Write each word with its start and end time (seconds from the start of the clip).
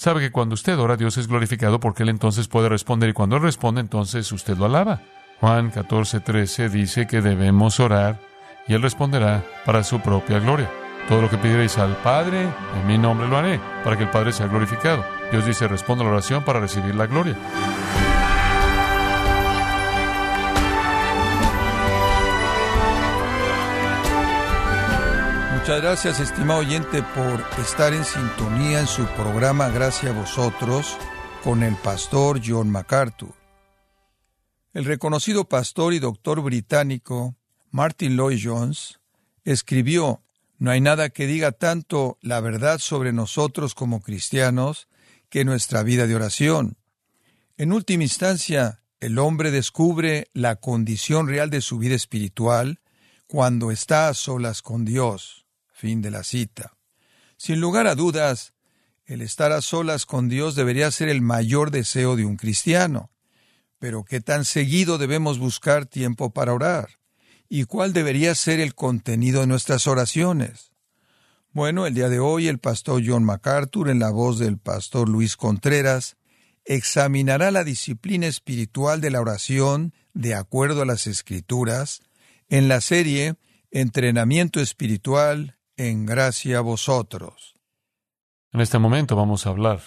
Sabe 0.00 0.20
que 0.20 0.30
cuando 0.30 0.54
usted 0.54 0.78
ora, 0.78 0.96
Dios 0.96 1.18
es 1.18 1.26
glorificado 1.26 1.80
porque 1.80 2.04
Él 2.04 2.08
entonces 2.08 2.46
puede 2.46 2.68
responder 2.68 3.10
y 3.10 3.12
cuando 3.12 3.34
Él 3.34 3.42
responde, 3.42 3.80
entonces 3.80 4.30
usted 4.30 4.56
lo 4.56 4.66
alaba. 4.66 5.00
Juan 5.40 5.70
14, 5.70 6.20
13 6.20 6.68
dice 6.68 7.08
que 7.08 7.20
debemos 7.20 7.80
orar 7.80 8.20
y 8.68 8.74
Él 8.74 8.82
responderá 8.82 9.44
para 9.66 9.82
su 9.82 9.98
propia 9.98 10.38
gloria. 10.38 10.70
Todo 11.08 11.22
lo 11.22 11.28
que 11.28 11.36
pidierais 11.36 11.78
al 11.78 11.96
Padre, 11.96 12.42
en 12.42 12.86
mi 12.86 12.96
nombre 12.96 13.26
lo 13.26 13.38
haré, 13.38 13.58
para 13.82 13.96
que 13.96 14.04
el 14.04 14.10
Padre 14.10 14.30
sea 14.32 14.46
glorificado. 14.46 15.04
Dios 15.32 15.44
dice, 15.44 15.66
responda 15.66 16.04
la 16.04 16.10
oración 16.10 16.44
para 16.44 16.60
recibir 16.60 16.94
la 16.94 17.06
gloria. 17.06 17.34
Muchas 25.68 25.82
gracias, 25.82 26.20
estimado 26.20 26.60
oyente, 26.60 27.02
por 27.02 27.44
estar 27.62 27.92
en 27.92 28.02
sintonía 28.02 28.80
en 28.80 28.86
su 28.86 29.04
programa 29.08 29.68
Gracias 29.68 30.10
a 30.10 30.18
vosotros 30.18 30.96
con 31.44 31.62
el 31.62 31.76
pastor 31.76 32.40
John 32.42 32.70
MacArthur. 32.70 33.34
El 34.72 34.86
reconocido 34.86 35.44
pastor 35.44 35.92
y 35.92 35.98
doctor 35.98 36.40
británico 36.40 37.36
Martin 37.70 38.16
Lloyd 38.16 38.40
Jones 38.42 38.98
escribió 39.44 40.22
No 40.56 40.70
hay 40.70 40.80
nada 40.80 41.10
que 41.10 41.26
diga 41.26 41.52
tanto 41.52 42.16
la 42.22 42.40
verdad 42.40 42.78
sobre 42.78 43.12
nosotros 43.12 43.74
como 43.74 44.00
cristianos 44.00 44.88
que 45.28 45.44
nuestra 45.44 45.82
vida 45.82 46.06
de 46.06 46.14
oración. 46.14 46.78
En 47.58 47.74
última 47.74 48.04
instancia, 48.04 48.80
el 49.00 49.18
hombre 49.18 49.50
descubre 49.50 50.30
la 50.32 50.56
condición 50.56 51.28
real 51.28 51.50
de 51.50 51.60
su 51.60 51.76
vida 51.76 51.94
espiritual 51.94 52.80
cuando 53.26 53.70
está 53.70 54.08
a 54.08 54.14
solas 54.14 54.62
con 54.62 54.86
Dios. 54.86 55.44
Fin 55.78 56.02
de 56.02 56.10
la 56.10 56.24
cita. 56.24 56.76
Sin 57.36 57.60
lugar 57.60 57.86
a 57.86 57.94
dudas, 57.94 58.52
el 59.06 59.22
estar 59.22 59.52
a 59.52 59.62
solas 59.62 60.06
con 60.06 60.28
Dios 60.28 60.56
debería 60.56 60.90
ser 60.90 61.08
el 61.08 61.22
mayor 61.22 61.70
deseo 61.70 62.16
de 62.16 62.24
un 62.24 62.34
cristiano. 62.34 63.12
Pero 63.78 64.02
¿qué 64.02 64.20
tan 64.20 64.44
seguido 64.44 64.98
debemos 64.98 65.38
buscar 65.38 65.86
tiempo 65.86 66.30
para 66.30 66.52
orar? 66.52 66.98
¿Y 67.48 67.62
cuál 67.62 67.92
debería 67.92 68.34
ser 68.34 68.58
el 68.58 68.74
contenido 68.74 69.42
de 69.42 69.46
nuestras 69.46 69.86
oraciones? 69.86 70.72
Bueno, 71.52 71.86
el 71.86 71.94
día 71.94 72.08
de 72.08 72.18
hoy 72.18 72.48
el 72.48 72.58
pastor 72.58 73.00
John 73.06 73.22
MacArthur, 73.22 73.88
en 73.88 74.00
la 74.00 74.10
voz 74.10 74.40
del 74.40 74.58
pastor 74.58 75.08
Luis 75.08 75.36
Contreras, 75.36 76.16
examinará 76.64 77.52
la 77.52 77.62
disciplina 77.62 78.26
espiritual 78.26 79.00
de 79.00 79.12
la 79.12 79.20
oración 79.20 79.94
de 80.12 80.34
acuerdo 80.34 80.82
a 80.82 80.86
las 80.86 81.06
escrituras 81.06 82.00
en 82.48 82.66
la 82.66 82.80
serie 82.80 83.36
Entrenamiento 83.70 84.58
Espiritual 84.58 85.57
en 85.78 86.06
gracia 86.06 86.58
a 86.58 86.60
vosotros. 86.60 87.54
En 88.52 88.60
este 88.60 88.80
momento 88.80 89.14
vamos 89.14 89.46
a 89.46 89.50
hablar 89.50 89.80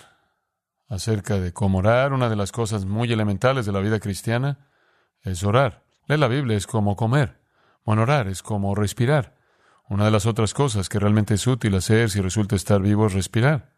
acerca 0.87 1.37
de 1.37 1.51
cómo 1.51 1.79
orar. 1.79 2.13
Una 2.13 2.29
de 2.29 2.37
las 2.37 2.53
cosas 2.53 2.85
muy 2.85 3.11
elementales 3.11 3.65
de 3.65 3.73
la 3.73 3.81
vida 3.81 3.99
cristiana 3.99 4.69
es 5.21 5.43
orar. 5.43 5.83
Leer 6.07 6.19
la 6.19 6.29
Biblia 6.29 6.55
es 6.55 6.65
como 6.65 6.95
comer. 6.95 7.41
Bueno, 7.85 8.03
orar 8.03 8.29
es 8.29 8.41
como 8.41 8.73
respirar. 8.73 9.35
Una 9.89 10.05
de 10.05 10.11
las 10.11 10.25
otras 10.25 10.53
cosas 10.53 10.87
que 10.87 10.97
realmente 10.97 11.33
es 11.33 11.45
útil 11.45 11.75
hacer 11.75 12.09
si 12.09 12.21
resulta 12.21 12.55
estar 12.55 12.81
vivo 12.81 13.07
es 13.07 13.13
respirar. 13.13 13.73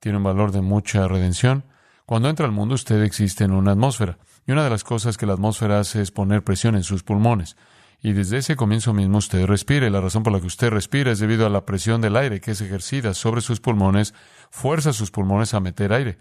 Tiene 0.00 0.18
un 0.18 0.24
valor 0.24 0.50
de 0.50 0.62
mucha 0.62 1.06
redención. 1.06 1.64
Cuando 2.06 2.28
entra 2.28 2.46
al 2.46 2.52
mundo 2.52 2.74
usted 2.74 3.02
existe 3.04 3.44
en 3.44 3.52
una 3.52 3.70
atmósfera. 3.72 4.18
Y 4.48 4.52
una 4.52 4.64
de 4.64 4.70
las 4.70 4.82
cosas 4.82 5.16
que 5.16 5.26
la 5.26 5.34
atmósfera 5.34 5.78
hace 5.78 6.02
es 6.02 6.10
poner 6.10 6.42
presión 6.42 6.74
en 6.74 6.82
sus 6.82 7.04
pulmones. 7.04 7.56
Y 8.02 8.12
desde 8.12 8.38
ese 8.38 8.56
comienzo 8.56 8.92
mismo 8.92 9.18
usted 9.18 9.46
respira. 9.46 9.86
Y 9.86 9.90
la 9.90 10.00
razón 10.00 10.22
por 10.22 10.32
la 10.32 10.40
que 10.40 10.46
usted 10.46 10.70
respira 10.70 11.12
es 11.12 11.18
debido 11.18 11.46
a 11.46 11.50
la 11.50 11.64
presión 11.66 12.00
del 12.00 12.16
aire 12.16 12.40
que 12.40 12.52
es 12.52 12.60
ejercida 12.60 13.14
sobre 13.14 13.40
sus 13.40 13.60
pulmones, 13.60 14.14
fuerza 14.50 14.92
sus 14.92 15.10
pulmones 15.10 15.54
a 15.54 15.60
meter 15.60 15.92
aire. 15.92 16.18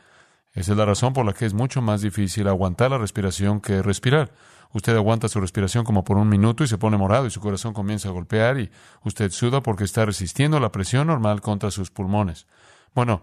Esa 0.53 0.71
es 0.71 0.77
la 0.77 0.85
razón 0.85 1.13
por 1.13 1.25
la 1.25 1.33
que 1.33 1.45
es 1.45 1.53
mucho 1.53 1.81
más 1.81 2.01
difícil 2.01 2.47
aguantar 2.47 2.91
la 2.91 2.97
respiración 2.97 3.59
que 3.59 3.81
respirar. 3.81 4.31
Usted 4.71 4.95
aguanta 4.95 5.29
su 5.29 5.39
respiración 5.39 5.85
como 5.85 6.03
por 6.03 6.17
un 6.17 6.29
minuto 6.29 6.63
y 6.63 6.67
se 6.67 6.77
pone 6.77 6.97
morado 6.97 7.25
y 7.25 7.31
su 7.31 7.39
corazón 7.41 7.73
comienza 7.73 8.09
a 8.09 8.11
golpear 8.11 8.59
y 8.59 8.71
usted 9.03 9.31
suda 9.31 9.61
porque 9.61 9.83
está 9.83 10.05
resistiendo 10.05 10.59
la 10.59 10.71
presión 10.71 11.07
normal 11.07 11.41
contra 11.41 11.71
sus 11.71 11.91
pulmones. 11.91 12.47
Bueno, 12.93 13.21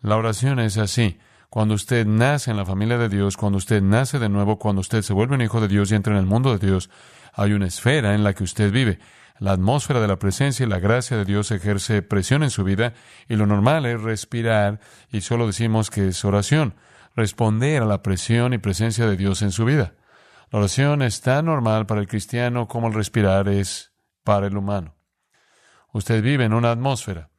la 0.00 0.16
oración 0.16 0.60
es 0.60 0.78
así. 0.78 1.18
Cuando 1.50 1.74
usted 1.74 2.06
nace 2.06 2.52
en 2.52 2.56
la 2.56 2.64
familia 2.64 2.96
de 2.96 3.08
Dios, 3.08 3.36
cuando 3.36 3.58
usted 3.58 3.82
nace 3.82 4.20
de 4.20 4.28
nuevo, 4.28 4.60
cuando 4.60 4.80
usted 4.80 5.02
se 5.02 5.12
vuelve 5.12 5.34
un 5.34 5.42
hijo 5.42 5.60
de 5.60 5.66
Dios 5.66 5.90
y 5.90 5.96
entra 5.96 6.12
en 6.12 6.20
el 6.20 6.26
mundo 6.26 6.56
de 6.56 6.64
Dios, 6.64 6.90
hay 7.34 7.54
una 7.54 7.66
esfera 7.66 8.14
en 8.14 8.22
la 8.22 8.34
que 8.34 8.44
usted 8.44 8.70
vive. 8.70 9.00
La 9.40 9.50
atmósfera 9.50 10.00
de 10.00 10.06
la 10.06 10.20
presencia 10.20 10.64
y 10.64 10.68
la 10.68 10.78
gracia 10.78 11.16
de 11.16 11.24
Dios 11.24 11.50
ejerce 11.50 12.02
presión 12.02 12.44
en 12.44 12.50
su 12.50 12.62
vida 12.62 12.94
y 13.28 13.34
lo 13.34 13.46
normal 13.46 13.84
es 13.86 14.00
respirar 14.00 14.78
y 15.10 15.22
solo 15.22 15.48
decimos 15.48 15.90
que 15.90 16.06
es 16.06 16.24
oración, 16.24 16.76
responder 17.16 17.82
a 17.82 17.86
la 17.86 18.00
presión 18.00 18.52
y 18.52 18.58
presencia 18.58 19.06
de 19.06 19.16
Dios 19.16 19.42
en 19.42 19.50
su 19.50 19.64
vida. 19.64 19.94
La 20.52 20.60
oración 20.60 21.02
es 21.02 21.20
tan 21.20 21.46
normal 21.46 21.84
para 21.86 22.00
el 22.00 22.06
cristiano 22.06 22.68
como 22.68 22.86
el 22.86 22.94
respirar 22.94 23.48
es 23.48 23.90
para 24.22 24.46
el 24.46 24.56
humano. 24.56 24.94
Usted 25.92 26.22
vive 26.22 26.44
en 26.44 26.52
una 26.52 26.70
atmósfera 26.70 27.29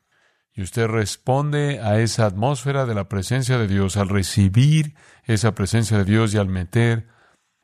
y 0.54 0.62
usted 0.62 0.88
responde 0.88 1.80
a 1.80 2.00
esa 2.00 2.26
atmósfera 2.26 2.86
de 2.86 2.96
la 2.96 3.08
presencia 3.08 3.58
de 3.58 3.68
Dios 3.68 3.98
al 3.98 4.10
recibir 4.10 4.96
esa 5.24 5.56
presencia 5.56 5.98
de 5.98 6.06
Dios 6.06 6.34
y 6.34 6.38
al 6.38 6.50
meter 6.50 7.08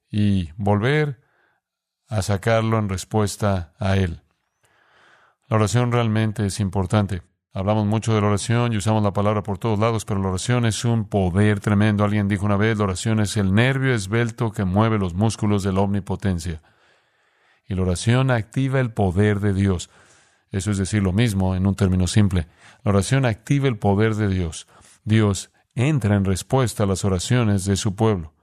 y 0.09 0.51
volver 0.55 1.21
a 2.07 2.21
sacarlo 2.21 2.77
en 2.79 2.87
respuesta 2.87 3.73
a 3.77 3.97
Él. 3.97 4.21
La 5.49 5.57
oración 5.57 5.91
realmente 5.91 6.45
es 6.45 6.59
importante. 6.59 7.21
Hablamos 7.53 7.85
mucho 7.85 8.13
de 8.13 8.21
la 8.21 8.27
oración 8.27 8.71
y 8.71 8.77
usamos 8.77 9.01
la 9.01 9.13
palabra 9.13 9.43
por 9.43 9.57
todos 9.57 9.79
lados, 9.79 10.05
pero 10.05 10.21
la 10.21 10.29
oración 10.29 10.65
es 10.65 10.85
un 10.85 11.05
poder 11.09 11.59
tremendo. 11.59 12.03
Alguien 12.03 12.27
dijo 12.27 12.45
una 12.45 12.57
vez, 12.57 12.77
la 12.77 12.83
oración 12.83 13.19
es 13.19 13.35
el 13.35 13.53
nervio 13.53 13.93
esbelto 13.93 14.51
que 14.51 14.63
mueve 14.63 14.99
los 14.99 15.13
músculos 15.13 15.63
de 15.63 15.73
la 15.73 15.81
omnipotencia. 15.81 16.61
Y 17.65 17.75
la 17.75 17.81
oración 17.81 18.29
activa 18.29 18.79
el 18.79 18.93
poder 18.93 19.39
de 19.39 19.53
Dios. 19.53 19.89
Eso 20.51 20.71
es 20.71 20.77
decir 20.77 21.03
lo 21.03 21.13
mismo 21.13 21.55
en 21.55 21.67
un 21.67 21.75
término 21.75 22.07
simple. 22.07 22.47
La 22.83 22.91
oración 22.91 23.25
activa 23.25 23.67
el 23.67 23.77
poder 23.77 24.15
de 24.15 24.29
Dios. 24.29 24.67
Dios 25.03 25.51
entra 25.75 26.15
en 26.15 26.25
respuesta 26.25 26.83
a 26.83 26.87
las 26.87 27.05
oraciones 27.05 27.65
de 27.65 27.75
su 27.75 27.95
pueblo. 27.95 28.33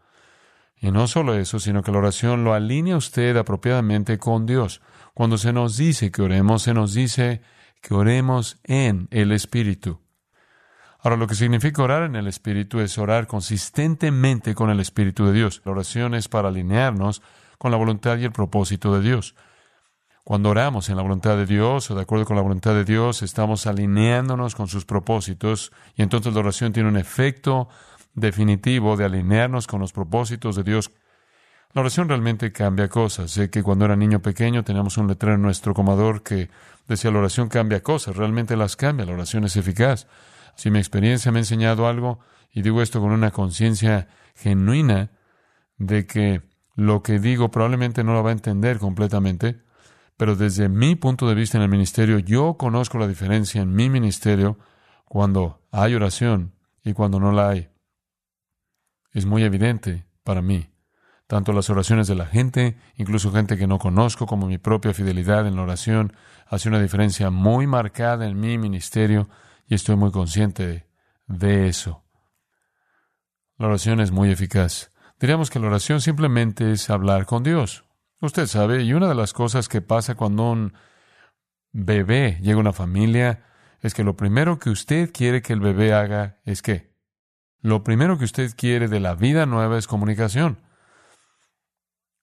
Y 0.77 0.91
no 0.91 1.07
solo 1.07 1.35
eso, 1.35 1.59
sino 1.59 1.83
que 1.83 1.93
la 1.93 1.99
oración 1.99 2.45
lo 2.45 2.53
alinea 2.53 2.97
usted 2.97 3.37
apropiadamente 3.37 4.19
con 4.19 4.45
Dios. 4.45 4.83
Cuando 5.15 5.39
se 5.39 5.53
nos 5.53 5.77
dice 5.77 6.11
que 6.11 6.23
oremos, 6.23 6.63
se 6.63 6.75
nos 6.75 6.93
dice 6.93 7.41
que 7.81 7.95
oremos 7.95 8.59
en 8.65 9.09
el 9.11 9.33
Espíritu. 9.33 10.01
Ahora, 11.01 11.17
lo 11.17 11.27
que 11.27 11.35
significa 11.35 11.83
orar 11.83 12.03
en 12.05 12.17
el 12.17 12.27
Espíritu 12.27 12.81
es 12.81 12.97
orar 12.97 13.27
consistentemente 13.27 14.55
con 14.55 14.71
el 14.71 14.81
Espíritu 14.81 15.27
de 15.27 15.35
Dios. 15.35 15.61
La 15.65 15.73
oración 15.73 16.15
es 16.15 16.29
para 16.29 16.49
alinearnos 16.49 17.23
con 17.59 17.71
la 17.71 17.77
voluntad 17.77 18.17
y 18.19 18.25
el 18.25 18.33
propósito 18.33 18.95
de 18.95 19.03
Dios. 19.03 19.35
Cuando 20.25 20.49
oramos 20.49 20.89
en 20.89 20.97
la 20.97 21.03
voluntad 21.03 21.37
de 21.37 21.45
Dios 21.45 21.91
o 21.91 21.95
de 21.95 22.01
acuerdo 22.01 22.25
con 22.25 22.37
la 22.37 22.43
voluntad 22.43 22.73
de 22.73 22.87
Dios, 22.87 23.23
estamos 23.23 23.67
alineándonos 23.67 24.55
con 24.55 24.69
sus 24.69 24.87
propósitos 24.87 25.71
y 25.97 26.03
entonces 26.03 26.33
la 26.33 26.41
oración 26.41 26.73
tiene 26.73 26.89
un 26.89 26.97
efecto 26.97 27.69
definitivo 28.15 28.97
de 28.97 29.05
alinearnos 29.05 29.67
con 29.67 29.81
los 29.81 29.93
propósitos 29.93 30.57
de 30.57 30.63
Dios. 30.63 30.93
La 31.75 31.83
oración 31.83 32.09
realmente 32.09 32.53
cambia 32.53 32.89
cosas. 32.89 33.33
Sé 33.33 33.51
que 33.51 33.63
cuando 33.63 33.85
era 33.85 33.97
niño 33.97 34.23
pequeño 34.23 34.65
teníamos 34.65 34.97
un 34.97 35.09
letrero 35.09 35.35
en 35.35 35.43
nuestro 35.43 35.75
comador 35.75 36.23
que 36.23 36.49
decía 36.89 37.11
la 37.11 37.19
oración 37.19 37.51
cambia 37.51 37.83
cosas, 37.83 38.17
realmente 38.17 38.57
las 38.57 38.77
cambia, 38.77 39.05
la 39.05 39.13
oración 39.13 39.45
es 39.45 39.57
eficaz. 39.57 40.07
Si 40.57 40.71
mi 40.71 40.79
experiencia 40.79 41.33
me 41.33 41.41
ha 41.41 41.43
enseñado 41.43 41.87
algo, 41.87 42.21
y 42.51 42.63
digo 42.63 42.81
esto 42.81 42.99
con 42.99 43.11
una 43.11 43.31
conciencia 43.31 44.09
genuina 44.37 45.11
de 45.77 46.07
que 46.07 46.41
lo 46.77 47.03
que 47.03 47.19
digo 47.19 47.51
probablemente 47.51 48.05
no 48.05 48.15
lo 48.15 48.23
va 48.23 48.31
a 48.31 48.33
entender 48.33 48.79
completamente, 48.79 49.64
pero 50.17 50.37
desde 50.37 50.69
mi 50.69 50.95
punto 50.95 51.29
de 51.29 51.35
vista 51.35 51.59
en 51.59 51.65
el 51.65 51.69
ministerio, 51.69 52.19
yo 52.19 52.57
conozco 52.57 52.99
la 52.99 53.09
diferencia 53.09 53.63
en 53.63 53.75
mi 53.75 53.91
ministerio 53.91 54.59
cuando 55.05 55.63
hay 55.71 55.95
oración 55.95 56.55
y 56.83 56.93
cuando 56.93 57.19
no 57.19 57.33
la 57.33 57.49
hay 57.49 57.69
es 59.15 59.25
muy 59.25 59.45
evidente 59.45 60.05
para 60.25 60.43
mí. 60.43 60.71
Tanto 61.27 61.53
las 61.53 61.71
oraciones 61.71 62.07
de 62.07 62.17
la 62.17 62.27
gente, 62.27 62.77
incluso 62.97 63.33
gente 63.33 63.57
que 63.57 63.67
no 63.67 63.79
conozco, 63.79 64.27
como 64.27 64.47
mi 64.47 64.59
propia 64.59 64.93
fidelidad 64.93 65.47
en 65.47 65.57
la 65.57 65.63
oración, 65.63 66.13
hace 66.47 66.69
una 66.69 66.83
diferencia 66.83 67.31
muy 67.31 67.67
marcada 67.67 68.27
en 68.27 68.39
mi 68.39 68.59
ministerio 68.59 69.31
y 69.67 69.75
estoy 69.75 69.97
muy 69.97 70.11
consciente 70.11 70.87
de 71.27 71.69
eso. 71.69 72.05
La 73.57 73.69
oración 73.69 74.01
es 74.01 74.11
muy 74.11 74.31
eficaz. 74.31 74.91
Diríamos 75.19 75.49
que 75.49 75.61
la 75.61 75.69
oración 75.69 76.01
simplemente 76.01 76.73
es 76.73 76.91
hablar 76.91 77.25
con 77.25 77.43
Dios. 77.43 77.85
Usted 78.21 78.47
sabe, 78.47 78.83
y 78.83 78.93
una 78.93 79.09
de 79.09 79.15
las 79.15 79.33
cosas 79.33 79.69
que 79.69 79.83
pasa 79.83 80.15
cuando 80.15 80.51
un 80.51 80.73
bebé 81.73 82.39
llega 82.41 82.57
a 82.57 82.61
una 82.61 82.73
familia 82.73 83.45
es 83.81 83.93
que 83.93 84.05
lo 84.05 84.17
primero 84.17 84.59
que 84.59 84.71
usted 84.71 85.13
quiere 85.13 85.43
que 85.43 85.53
el 85.53 85.61
bebé 85.61 85.93
haga 85.93 86.41
es 86.45 86.63
qué? 86.63 86.95
Lo 87.61 87.83
primero 87.85 88.19
que 88.19 88.25
usted 88.25 88.53
quiere 88.57 88.89
de 88.89 89.01
la 89.01 89.15
vida 89.15 89.47
nueva 89.47 89.79
es 89.79 89.87
comunicación. 89.87 90.59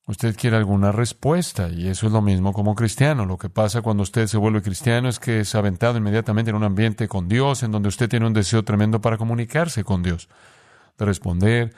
Usted 0.07 0.35
quiere 0.35 0.57
alguna 0.57 0.91
respuesta 0.91 1.69
y 1.69 1.87
eso 1.87 2.07
es 2.07 2.13
lo 2.13 2.21
mismo 2.21 2.53
como 2.53 2.75
cristiano. 2.75 3.25
Lo 3.25 3.37
que 3.37 3.49
pasa 3.49 3.81
cuando 3.81 4.03
usted 4.03 4.27
se 4.27 4.37
vuelve 4.37 4.61
cristiano 4.61 5.07
es 5.07 5.19
que 5.19 5.41
es 5.41 5.53
aventado 5.55 5.97
inmediatamente 5.97 6.49
en 6.49 6.57
un 6.57 6.63
ambiente 6.63 7.07
con 7.07 7.27
Dios, 7.27 7.63
en 7.63 7.71
donde 7.71 7.89
usted 7.89 8.09
tiene 8.09 8.25
un 8.25 8.33
deseo 8.33 8.63
tremendo 8.63 9.01
para 9.01 9.17
comunicarse 9.17 9.83
con 9.83 10.03
Dios, 10.03 10.29
de 10.97 11.05
responder 11.05 11.73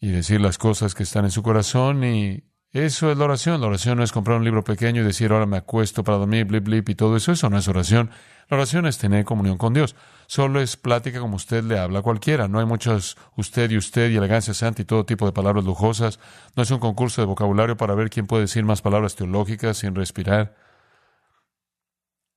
y 0.00 0.10
decir 0.10 0.40
las 0.40 0.56
cosas 0.56 0.94
que 0.94 1.02
están 1.02 1.26
en 1.26 1.30
su 1.30 1.42
corazón 1.42 2.02
y 2.04 2.49
eso 2.72 3.10
es 3.10 3.18
la 3.18 3.24
oración. 3.24 3.60
La 3.60 3.66
oración 3.66 3.98
no 3.98 4.04
es 4.04 4.12
comprar 4.12 4.38
un 4.38 4.44
libro 4.44 4.62
pequeño 4.62 5.02
y 5.02 5.04
decir 5.04 5.32
ahora 5.32 5.46
me 5.46 5.56
acuesto 5.56 6.04
para 6.04 6.18
dormir, 6.18 6.44
blip, 6.44 6.64
blip 6.64 6.88
y 6.88 6.94
todo 6.94 7.16
eso. 7.16 7.32
Eso 7.32 7.50
no 7.50 7.58
es 7.58 7.66
oración. 7.66 8.10
La 8.48 8.56
oración 8.56 8.86
es 8.86 8.98
tener 8.98 9.24
comunión 9.24 9.58
con 9.58 9.74
Dios. 9.74 9.96
Solo 10.26 10.60
es 10.60 10.76
plática 10.76 11.18
como 11.18 11.36
usted 11.36 11.64
le 11.64 11.78
habla 11.78 11.98
a 11.98 12.02
cualquiera. 12.02 12.46
No 12.46 12.60
hay 12.60 12.66
muchos 12.66 13.16
usted 13.36 13.70
y 13.70 13.76
usted 13.76 14.10
y 14.10 14.16
elegancia 14.16 14.54
santa 14.54 14.82
y 14.82 14.84
todo 14.84 15.04
tipo 15.04 15.26
de 15.26 15.32
palabras 15.32 15.64
lujosas. 15.64 16.20
No 16.54 16.62
es 16.62 16.70
un 16.70 16.78
concurso 16.78 17.20
de 17.20 17.26
vocabulario 17.26 17.76
para 17.76 17.94
ver 17.94 18.08
quién 18.08 18.28
puede 18.28 18.42
decir 18.42 18.64
más 18.64 18.82
palabras 18.82 19.16
teológicas 19.16 19.78
sin 19.78 19.94
respirar. 19.94 20.54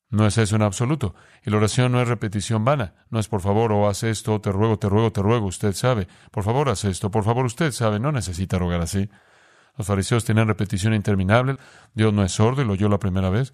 No 0.09 0.27
es 0.27 0.37
eso 0.37 0.55
en 0.55 0.61
absoluto. 0.61 1.15
Y 1.43 1.49
la 1.49 1.57
oración 1.57 1.91
no 1.91 2.01
es 2.01 2.07
repetición 2.07 2.63
vana. 2.65 2.93
No 3.09 3.19
es 3.19 3.27
por 3.27 3.41
favor, 3.41 3.71
o 3.71 3.87
haz 3.87 4.03
esto, 4.03 4.39
te 4.41 4.51
ruego, 4.51 4.77
te 4.77 4.89
ruego, 4.89 5.11
te 5.11 5.21
ruego, 5.21 5.47
usted 5.47 5.73
sabe. 5.73 6.07
Por 6.31 6.43
favor, 6.43 6.69
haz 6.69 6.85
esto, 6.85 7.09
por 7.09 7.23
favor, 7.23 7.45
usted 7.45 7.71
sabe. 7.71 7.99
No 7.99 8.11
necesita 8.11 8.59
rogar 8.59 8.81
así. 8.81 9.09
Los 9.77 9.87
fariseos 9.87 10.23
tienen 10.23 10.47
repetición 10.47 10.93
interminable. 10.93 11.57
Dios 11.93 12.13
no 12.13 12.23
es 12.23 12.31
sordo 12.31 12.61
y 12.61 12.65
lo 12.65 12.73
oyó 12.73 12.89
la 12.89 12.99
primera 12.99 13.29
vez. 13.29 13.53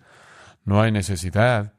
No 0.66 0.82
hay 0.82 0.92
necesidad. 0.92 1.74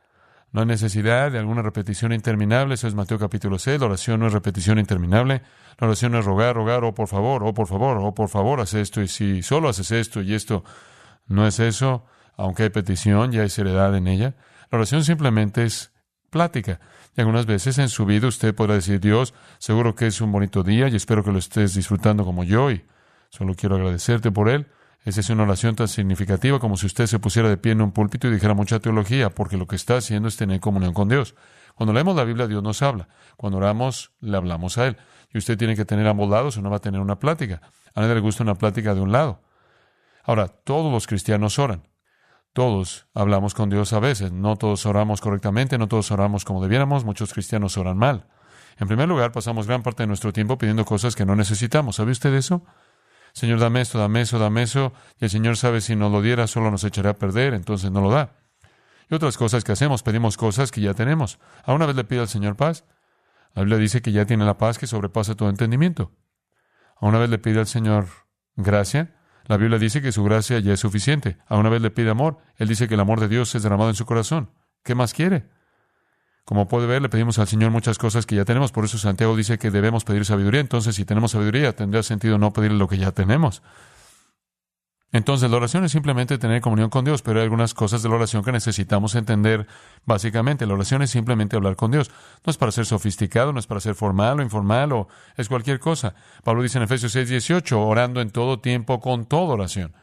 No 0.52 0.60
hay 0.60 0.66
necesidad 0.66 1.31
de 1.31 1.38
alguna 1.38 1.62
repetición 1.62 2.12
interminable. 2.12 2.75
Eso 2.75 2.88
es 2.88 2.94
Mateo 2.94 3.19
capítulo 3.19 3.58
6. 3.58 3.81
La 3.81 3.87
oración 3.87 4.20
no 4.20 4.26
es 4.26 4.32
repetición 4.32 4.78
interminable. 4.78 5.42
La 5.78 5.87
oración 5.87 6.12
no 6.12 6.19
es 6.19 6.25
rogar, 6.25 6.56
rogar, 6.56 6.82
oh 6.84 6.94
por 6.94 7.08
favor, 7.08 7.42
oh 7.44 7.54
por 7.54 7.69
favor, 7.69 7.98
oh 8.00 8.14
por 8.14 8.28
favor, 8.28 8.60
haz 8.60 8.75
esto. 8.75 9.00
Y 9.00 9.08
si 9.08 9.42
solo 9.42 9.69
haces 9.69 9.92
esto 9.92 10.20
y 10.22 10.34
esto 10.34 10.64
no 11.26 11.46
es 11.46 11.60
eso, 11.60 12.04
aunque 12.37 12.64
hay 12.64 12.70
petición 12.70 13.32
y 13.32 13.38
hay 13.38 13.48
seriedad 13.48 13.94
en 13.96 14.08
ella, 14.08 14.34
la 14.70 14.78
oración 14.78 15.04
simplemente 15.04 15.64
es 15.64 15.92
plática. 16.31 16.81
Y 17.16 17.20
algunas 17.20 17.46
veces 17.46 17.78
en 17.78 17.88
su 17.88 18.04
vida 18.06 18.26
usted 18.26 18.54
podrá 18.54 18.75
decir, 18.75 19.00
Dios, 19.00 19.34
seguro 19.58 19.94
que 19.94 20.06
es 20.06 20.20
un 20.20 20.32
bonito 20.32 20.62
día 20.62 20.88
y 20.88 20.96
espero 20.96 21.22
que 21.22 21.32
lo 21.32 21.38
estés 21.38 21.75
disfrutando 21.75 22.25
como 22.25 22.44
yo. 22.44 22.70
Solo 23.31 23.55
quiero 23.55 23.77
agradecerte 23.77 24.31
por 24.31 24.49
él. 24.49 24.67
Esa 25.05 25.21
es 25.21 25.31
una 25.31 25.44
oración 25.44 25.77
tan 25.77 25.88
significativa 25.88 26.59
como 26.59 26.77
si 26.77 26.85
usted 26.85 27.06
se 27.06 27.19
pusiera 27.19 27.49
de 27.49 27.56
pie 27.56 27.73
en 27.73 27.81
un 27.81 27.93
púlpito 27.93 28.29
y 28.29 28.32
dijera 28.32 28.53
mucha 28.53 28.81
teología, 28.81 29.31
porque 29.31 29.56
lo 29.56 29.67
que 29.67 29.77
está 29.77 29.97
haciendo 29.97 30.29
es 30.29 30.37
tener 30.37 30.61
comunión 30.61 30.93
con 30.93 31.09
Dios. 31.09 31.35
Cuando 31.75 31.94
leemos 31.94 32.15
la 32.15 32.25
Biblia, 32.25 32.47
Dios 32.47 32.62
nos 32.62 32.82
habla. 32.82 33.09
Cuando 33.38 33.56
oramos, 33.56 34.12
le 34.21 34.37
hablamos 34.37 34.77
a 34.77 34.88
Él. 34.88 34.99
Y 35.32 35.38
usted 35.38 35.56
tiene 35.56 35.77
que 35.77 35.87
tener 35.87 36.06
ambos 36.06 36.29
lados 36.29 36.59
o 36.59 36.61
no 36.61 36.69
va 36.69 36.77
a 36.77 36.81
tener 36.81 37.00
una 37.00 37.19
plática. 37.19 37.62
A 37.94 38.03
nadie 38.03 38.17
le 38.17 38.21
gusta 38.21 38.43
una 38.43 38.56
plática 38.56 38.94
de 38.94 39.00
un 39.00 39.12
lado. 39.12 39.41
Ahora, 40.25 40.49
todos 40.49 40.93
los 40.93 41.06
cristianos 41.06 41.59
oran. 41.59 41.88
Todos 42.53 43.06
hablamos 43.15 43.55
con 43.55 43.71
Dios 43.71 43.93
a 43.93 44.00
veces. 44.00 44.33
No 44.33 44.56
todos 44.56 44.85
oramos 44.85 45.21
correctamente, 45.21 45.79
no 45.79 45.88
todos 45.88 46.11
oramos 46.11 46.44
como 46.44 46.61
debiéramos. 46.61 47.05
Muchos 47.05 47.33
cristianos 47.33 47.79
oran 47.79 47.97
mal. 47.97 48.26
En 48.79 48.88
primer 48.88 49.09
lugar, 49.09 49.33
pasamos 49.33 49.67
gran 49.67 49.83
parte 49.83 50.03
de 50.03 50.09
nuestro 50.09 50.33
tiempo 50.33 50.59
pidiendo 50.59 50.85
cosas 50.85 51.15
que 51.15 51.25
no 51.25 51.37
necesitamos. 51.37 51.97
¿Sabe 51.97 52.12
usted 52.12 52.35
eso? 52.35 52.65
Señor, 53.40 53.58
dame 53.58 53.81
esto, 53.81 53.98
dame 53.98 54.20
eso, 54.20 54.38
dame 54.38 54.62
eso, 54.64 54.92
y 55.19 55.25
el 55.25 55.31
Señor 55.31 55.56
sabe 55.56 55.81
si 55.81 55.96
no 55.96 56.10
lo 56.10 56.20
diera, 56.20 56.46
solo 56.46 56.70
nos 56.70 56.84
echaría 56.84 57.12
a 57.12 57.14
perder, 57.14 57.54
entonces 57.54 57.90
no 57.90 58.02
lo 58.02 58.10
da. 58.10 58.37
Y 59.08 59.14
otras 59.14 59.38
cosas 59.38 59.64
que 59.64 59.72
hacemos, 59.72 60.02
pedimos 60.02 60.37
cosas 60.37 60.70
que 60.70 60.82
ya 60.82 60.92
tenemos. 60.92 61.38
¿A 61.64 61.72
una 61.72 61.87
vez 61.87 61.96
le 61.96 62.04
pide 62.04 62.20
al 62.20 62.28
Señor 62.28 62.56
paz? 62.56 62.84
La 63.54 63.62
Biblia 63.62 63.78
dice 63.78 64.02
que 64.02 64.12
ya 64.12 64.26
tiene 64.26 64.44
la 64.44 64.58
paz 64.58 64.76
que 64.76 64.87
sobrepasa 64.87 65.37
todo 65.37 65.48
entendimiento. 65.48 66.12
¿A 66.96 67.06
una 67.06 67.19
vez 67.19 67.31
le 67.31 67.38
pide 67.38 67.60
al 67.60 67.66
Señor 67.66 68.08
gracia? 68.56 69.16
La 69.46 69.56
Biblia 69.56 69.78
dice 69.78 70.02
que 70.02 70.12
su 70.12 70.22
gracia 70.22 70.58
ya 70.58 70.75
es 70.75 70.81
suficiente. 70.81 71.38
¿A 71.46 71.56
una 71.56 71.70
vez 71.70 71.81
le 71.81 71.90
pide 71.90 72.10
amor? 72.10 72.40
Él 72.56 72.69
dice 72.69 72.88
que 72.88 72.94
el 72.94 73.00
amor 73.00 73.20
de 73.20 73.28
Dios 73.28 73.54
es 73.54 73.62
derramado 73.62 73.88
en 73.88 73.96
su 73.96 74.04
corazón. 74.04 74.50
¿Qué 74.84 74.94
más 74.94 75.14
quiere? 75.14 75.48
Como 76.50 76.67
puede 76.67 76.88
ver, 76.88 77.00
le 77.00 77.08
pedimos 77.08 77.38
al 77.38 77.47
Señor 77.47 77.70
muchas 77.70 77.97
cosas 77.97 78.26
que 78.26 78.35
ya 78.35 78.44
tenemos. 78.44 78.73
Por 78.73 78.85
eso 78.85 78.99
Santiago 78.99 79.37
dice 79.37 79.56
que 79.56 79.70
debemos 79.70 80.02
pedir 80.02 80.25
sabiduría. 80.25 80.61
Entonces, 80.61 80.97
si 80.97 81.05
tenemos 81.05 81.31
sabiduría, 81.31 81.76
tendría 81.76 82.02
sentido 82.02 82.38
no 82.38 82.52
pedirle 82.52 82.76
lo 82.76 82.88
que 82.88 82.99
ya 82.99 83.12
tenemos. 83.12 83.62
Entonces, 85.12 85.49
la 85.49 85.58
oración 85.58 85.85
es 85.85 85.93
simplemente 85.93 86.38
tener 86.38 86.61
comunión 86.61 86.91
con 86.91 87.05
Dios, 87.05 87.23
pero 87.23 87.38
hay 87.38 87.44
algunas 87.44 87.73
cosas 87.73 88.02
de 88.02 88.08
la 88.08 88.17
oración 88.17 88.43
que 88.43 88.50
necesitamos 88.50 89.14
entender 89.14 89.69
básicamente. 90.05 90.67
La 90.67 90.75
oración 90.75 91.02
es 91.02 91.12
simplemente 91.12 91.55
hablar 91.55 91.76
con 91.76 91.93
Dios. 91.93 92.11
No 92.44 92.50
es 92.50 92.56
para 92.56 92.73
ser 92.73 92.85
sofisticado, 92.85 93.52
no 93.52 93.61
es 93.61 93.69
para 93.69 93.81
ser 93.81 93.94
formal 93.94 94.41
o 94.41 94.43
informal 94.43 94.91
o 94.91 95.06
es 95.37 95.49
cualquier 95.49 95.79
cosa. 95.79 96.17
Pablo 96.43 96.64
dice 96.64 96.79
en 96.79 96.82
Efesios 96.82 97.12
6, 97.12 97.29
18, 97.29 97.81
orando 97.81 98.20
en 98.20 98.31
todo 98.31 98.58
tiempo 98.58 98.99
con 98.99 99.25
toda 99.26 99.55
oración. 99.55 99.94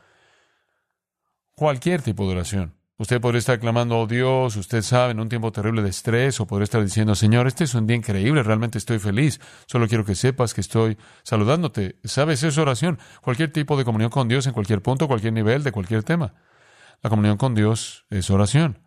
Cualquier 1.56 2.02
tipo 2.02 2.26
de 2.26 2.32
oración. 2.32 2.78
Usted 3.00 3.22
podría 3.22 3.38
estar 3.38 3.60
clamando, 3.60 4.00
oh 4.00 4.08
Dios, 4.08 4.56
usted 4.56 4.82
sabe, 4.82 5.12
en 5.12 5.20
un 5.20 5.30
tiempo 5.30 5.52
terrible 5.52 5.84
de 5.84 5.90
estrés, 5.90 6.40
o 6.40 6.48
podría 6.48 6.64
estar 6.64 6.84
diciendo, 6.84 7.14
Señor, 7.14 7.46
este 7.46 7.66
es 7.66 7.76
un 7.76 7.86
día 7.86 7.96
increíble, 7.96 8.42
realmente 8.42 8.80
estoy 8.80 8.98
feliz, 8.98 9.40
solo 9.68 9.88
quiero 9.88 10.04
que 10.04 10.16
sepas 10.16 10.56
que 10.56 10.62
estoy 10.62 10.98
saludándote. 11.22 12.00
¿Sabes? 12.04 12.42
Es 12.42 12.58
oración. 12.58 12.98
Cualquier 13.22 13.52
tipo 13.52 13.78
de 13.78 13.86
comunión 13.86 14.10
con 14.10 14.28
Dios 14.28 14.48
en 14.48 14.54
cualquier 14.54 14.82
punto, 14.82 15.08
cualquier 15.08 15.34
nivel, 15.34 15.64
de 15.64 15.72
cualquier 15.72 16.02
tema. 16.02 16.34
La 17.04 17.12
comunión 17.12 17.38
con 17.38 17.54
Dios 17.54 18.06
es 18.10 18.32
oración. 18.32 18.87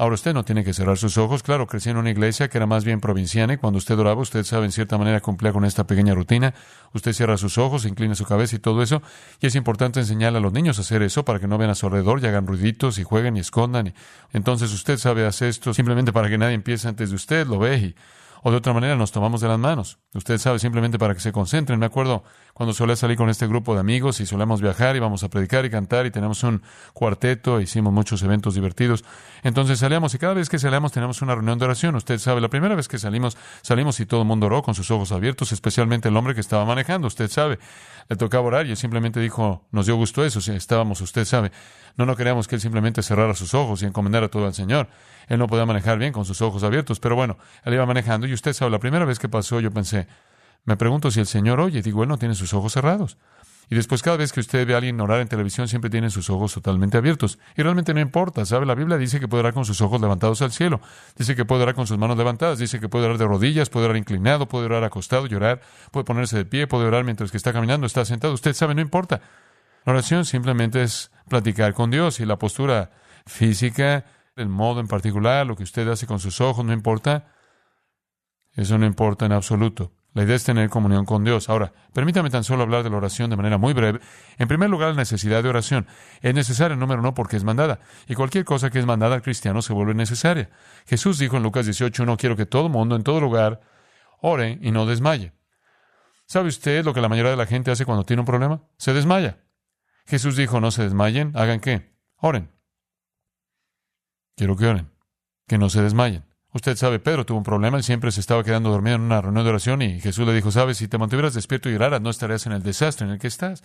Ahora 0.00 0.14
usted 0.14 0.32
no 0.32 0.46
tiene 0.46 0.64
que 0.64 0.72
cerrar 0.72 0.96
sus 0.96 1.18
ojos. 1.18 1.42
Claro, 1.42 1.66
crecí 1.66 1.90
en 1.90 1.98
una 1.98 2.08
iglesia 2.08 2.48
que 2.48 2.56
era 2.56 2.64
más 2.64 2.86
bien 2.86 3.02
provinciana 3.02 3.52
y 3.52 3.56
cuando 3.58 3.76
usted 3.76 3.98
oraba, 3.98 4.22
usted 4.22 4.44
sabe, 4.44 4.64
en 4.64 4.72
cierta 4.72 4.96
manera 4.96 5.20
cumplía 5.20 5.52
con 5.52 5.66
esta 5.66 5.86
pequeña 5.86 6.14
rutina. 6.14 6.54
Usted 6.94 7.12
cierra 7.12 7.36
sus 7.36 7.58
ojos, 7.58 7.84
inclina 7.84 8.14
su 8.14 8.24
cabeza 8.24 8.56
y 8.56 8.60
todo 8.60 8.82
eso. 8.82 9.02
Y 9.42 9.46
es 9.48 9.54
importante 9.56 10.00
enseñarle 10.00 10.38
a 10.38 10.40
los 10.40 10.54
niños 10.54 10.78
a 10.78 10.80
hacer 10.80 11.02
eso 11.02 11.26
para 11.26 11.38
que 11.38 11.46
no 11.46 11.58
vean 11.58 11.72
a 11.72 11.74
su 11.74 11.84
alrededor 11.84 12.24
y 12.24 12.26
hagan 12.28 12.46
ruiditos 12.46 12.96
y 12.96 13.04
jueguen 13.04 13.36
y 13.36 13.40
escondan. 13.40 13.88
Y 13.88 13.92
entonces 14.32 14.72
usted 14.72 14.96
sabe 14.96 15.26
hacer 15.26 15.48
esto 15.48 15.74
simplemente 15.74 16.14
para 16.14 16.30
que 16.30 16.38
nadie 16.38 16.54
empiece 16.54 16.88
antes 16.88 17.10
de 17.10 17.16
usted, 17.16 17.46
lo 17.46 17.58
ve 17.58 17.76
y 17.76 17.94
o 18.42 18.50
de 18.50 18.56
otra 18.56 18.72
manera 18.72 18.96
nos 18.96 19.12
tomamos 19.12 19.42
de 19.42 19.48
las 19.48 19.58
manos. 19.58 19.98
Usted 20.12 20.38
sabe, 20.38 20.58
simplemente 20.58 20.98
para 20.98 21.14
que 21.14 21.20
se 21.20 21.30
concentren. 21.30 21.78
Me 21.78 21.86
acuerdo 21.86 22.24
cuando 22.52 22.72
solía 22.72 22.96
salir 22.96 23.16
con 23.16 23.30
este 23.30 23.46
grupo 23.46 23.74
de 23.74 23.80
amigos 23.80 24.20
y 24.20 24.26
solemos 24.26 24.60
viajar, 24.60 24.96
y 24.96 24.98
vamos 24.98 25.22
a 25.22 25.28
predicar 25.28 25.64
y 25.64 25.70
cantar 25.70 26.04
y 26.04 26.10
tenemos 26.10 26.42
un 26.42 26.62
cuarteto, 26.92 27.60
hicimos 27.60 27.92
muchos 27.92 28.20
eventos 28.24 28.54
divertidos. 28.54 29.04
Entonces 29.44 29.78
salíamos 29.78 30.12
y 30.14 30.18
cada 30.18 30.34
vez 30.34 30.48
que 30.48 30.58
salíamos 30.58 30.90
teníamos 30.90 31.22
una 31.22 31.36
reunión 31.36 31.60
de 31.60 31.64
oración. 31.64 31.94
Usted 31.94 32.18
sabe, 32.18 32.40
la 32.40 32.48
primera 32.48 32.74
vez 32.74 32.88
que 32.88 32.98
salimos, 32.98 33.38
salimos 33.62 34.00
y 34.00 34.06
todo 34.06 34.22
el 34.22 34.26
mundo 34.26 34.46
oró 34.46 34.62
con 34.62 34.74
sus 34.74 34.90
ojos 34.90 35.12
abiertos, 35.12 35.52
especialmente 35.52 36.08
el 36.08 36.16
hombre 36.16 36.34
que 36.34 36.40
estaba 36.40 36.64
manejando. 36.64 37.06
Usted 37.06 37.30
sabe, 37.30 37.60
le 38.08 38.16
tocaba 38.16 38.48
orar 38.48 38.66
y 38.66 38.70
él 38.70 38.76
simplemente 38.76 39.20
dijo, 39.20 39.64
nos 39.70 39.86
dio 39.86 39.94
gusto 39.94 40.24
eso, 40.24 40.40
si 40.40 40.50
estábamos, 40.50 41.00
usted 41.00 41.24
sabe. 41.24 41.52
No, 41.96 42.06
no 42.06 42.16
queríamos 42.16 42.48
que 42.48 42.56
él 42.56 42.60
simplemente 42.60 43.02
cerrara 43.02 43.34
sus 43.34 43.54
ojos 43.54 43.82
y 43.82 43.86
encomendara 43.86 44.28
todo 44.28 44.46
al 44.46 44.54
Señor. 44.54 44.88
Él 45.28 45.38
no 45.38 45.46
podía 45.46 45.64
manejar 45.66 45.98
bien 45.98 46.12
con 46.12 46.24
sus 46.24 46.42
ojos 46.42 46.64
abiertos, 46.64 46.98
pero 46.98 47.14
bueno, 47.14 47.38
él 47.64 47.74
iba 47.74 47.86
manejando 47.86 48.26
y 48.26 48.32
usted 48.32 48.52
sabe, 48.52 48.70
la 48.70 48.80
primera 48.80 49.04
vez 49.04 49.18
que 49.18 49.28
pasó 49.28 49.60
yo 49.60 49.70
pensé, 49.70 49.99
me 50.64 50.76
pregunto 50.76 51.10
si 51.10 51.20
el 51.20 51.26
Señor 51.26 51.60
oye, 51.60 51.82
digo, 51.82 52.02
él 52.02 52.08
no 52.08 52.18
tiene 52.18 52.34
sus 52.34 52.54
ojos 52.54 52.72
cerrados. 52.72 53.18
Y 53.72 53.76
después 53.76 54.02
cada 54.02 54.16
vez 54.16 54.32
que 54.32 54.40
usted 54.40 54.66
ve 54.66 54.74
a 54.74 54.78
alguien 54.78 55.00
orar 55.00 55.20
en 55.20 55.28
televisión 55.28 55.68
siempre 55.68 55.90
tiene 55.90 56.10
sus 56.10 56.28
ojos 56.28 56.52
totalmente 56.52 56.98
abiertos. 56.98 57.38
Y 57.56 57.62
realmente 57.62 57.94
no 57.94 58.00
importa, 58.00 58.44
¿sabe? 58.44 58.66
La 58.66 58.74
Biblia 58.74 58.98
dice 58.98 59.20
que 59.20 59.28
puede 59.28 59.42
orar 59.42 59.54
con 59.54 59.64
sus 59.64 59.80
ojos 59.80 60.00
levantados 60.00 60.42
al 60.42 60.50
cielo. 60.50 60.80
Dice 61.16 61.36
que 61.36 61.44
puede 61.44 61.62
orar 61.62 61.76
con 61.76 61.86
sus 61.86 61.96
manos 61.96 62.18
levantadas. 62.18 62.58
Dice 62.58 62.80
que 62.80 62.88
puede 62.88 63.04
orar 63.04 63.16
de 63.16 63.26
rodillas, 63.26 63.70
puede 63.70 63.86
orar 63.86 63.96
inclinado, 63.96 64.48
puede 64.48 64.66
orar 64.66 64.82
acostado, 64.82 65.26
llorar, 65.26 65.60
puede 65.92 66.02
ponerse 66.02 66.36
de 66.36 66.44
pie, 66.44 66.66
puede 66.66 66.84
orar 66.84 67.04
mientras 67.04 67.30
que 67.30 67.36
está 67.36 67.52
caminando, 67.52 67.86
está 67.86 68.04
sentado. 68.04 68.34
Usted 68.34 68.54
sabe, 68.54 68.74
no 68.74 68.80
importa. 68.80 69.20
La 69.84 69.92
oración 69.92 70.24
simplemente 70.24 70.82
es 70.82 71.12
platicar 71.28 71.72
con 71.72 71.92
Dios 71.92 72.18
y 72.18 72.26
la 72.26 72.40
postura 72.40 72.90
física 73.24 74.04
el 74.34 74.48
modo 74.48 74.80
en 74.80 74.88
particular, 74.88 75.46
lo 75.46 75.54
que 75.54 75.62
usted 75.62 75.86
hace 75.88 76.06
con 76.06 76.18
sus 76.18 76.40
ojos, 76.40 76.64
no 76.64 76.72
importa. 76.72 77.32
Eso 78.52 78.78
no 78.78 78.86
importa 78.86 79.26
en 79.26 79.32
absoluto. 79.32 79.92
La 80.12 80.24
idea 80.24 80.34
es 80.34 80.44
tener 80.44 80.68
comunión 80.70 81.04
con 81.04 81.22
Dios. 81.22 81.48
Ahora, 81.48 81.72
permítame 81.92 82.30
tan 82.30 82.42
solo 82.42 82.64
hablar 82.64 82.82
de 82.82 82.90
la 82.90 82.96
oración 82.96 83.30
de 83.30 83.36
manera 83.36 83.58
muy 83.58 83.72
breve. 83.72 84.00
En 84.38 84.48
primer 84.48 84.68
lugar, 84.68 84.90
la 84.90 84.96
necesidad 84.96 85.42
de 85.42 85.48
oración. 85.48 85.86
Es 86.20 86.34
necesaria, 86.34 86.76
número 86.76 87.00
uno, 87.00 87.14
porque 87.14 87.36
es 87.36 87.44
mandada. 87.44 87.78
Y 88.08 88.14
cualquier 88.14 88.44
cosa 88.44 88.70
que 88.70 88.80
es 88.80 88.86
mandada 88.86 89.14
al 89.14 89.22
cristiano 89.22 89.62
se 89.62 89.72
vuelve 89.72 89.94
necesaria. 89.94 90.50
Jesús 90.86 91.18
dijo 91.18 91.36
en 91.36 91.44
Lucas 91.44 91.66
18, 91.66 92.04
no 92.06 92.16
quiero 92.16 92.36
que 92.36 92.46
todo 92.46 92.68
mundo, 92.68 92.96
en 92.96 93.04
todo 93.04 93.20
lugar, 93.20 93.60
ore 94.20 94.58
y 94.60 94.72
no 94.72 94.84
desmaye. 94.84 95.32
¿Sabe 96.26 96.48
usted 96.48 96.84
lo 96.84 96.92
que 96.92 97.00
la 97.00 97.08
mayoría 97.08 97.30
de 97.30 97.36
la 97.36 97.46
gente 97.46 97.70
hace 97.70 97.84
cuando 97.84 98.04
tiene 98.04 98.20
un 98.20 98.26
problema? 98.26 98.62
Se 98.78 98.92
desmaya. 98.92 99.38
Jesús 100.06 100.36
dijo, 100.36 100.60
no 100.60 100.72
se 100.72 100.82
desmayen, 100.82 101.32
hagan 101.36 101.60
qué? 101.60 101.94
Oren. 102.16 102.50
Quiero 104.36 104.56
que 104.56 104.66
oren, 104.66 104.90
que 105.46 105.58
no 105.58 105.68
se 105.68 105.82
desmayen. 105.82 106.29
Usted 106.52 106.76
sabe, 106.76 106.98
Pedro 106.98 107.24
tuvo 107.24 107.38
un 107.38 107.44
problema, 107.44 107.76
él 107.76 107.84
siempre 107.84 108.10
se 108.10 108.20
estaba 108.20 108.42
quedando 108.42 108.70
dormido 108.70 108.96
en 108.96 109.02
una 109.02 109.20
reunión 109.20 109.44
de 109.44 109.50
oración 109.50 109.82
y 109.82 110.00
Jesús 110.00 110.26
le 110.26 110.34
dijo, 110.34 110.50
sabes, 110.50 110.78
si 110.78 110.88
te 110.88 110.98
mantuvieras 110.98 111.34
despierto 111.34 111.68
y 111.68 111.72
lloraras, 111.72 112.00
no 112.00 112.10
estarías 112.10 112.44
en 112.46 112.52
el 112.52 112.62
desastre 112.62 113.06
en 113.06 113.12
el 113.12 113.18
que 113.20 113.28
estás. 113.28 113.62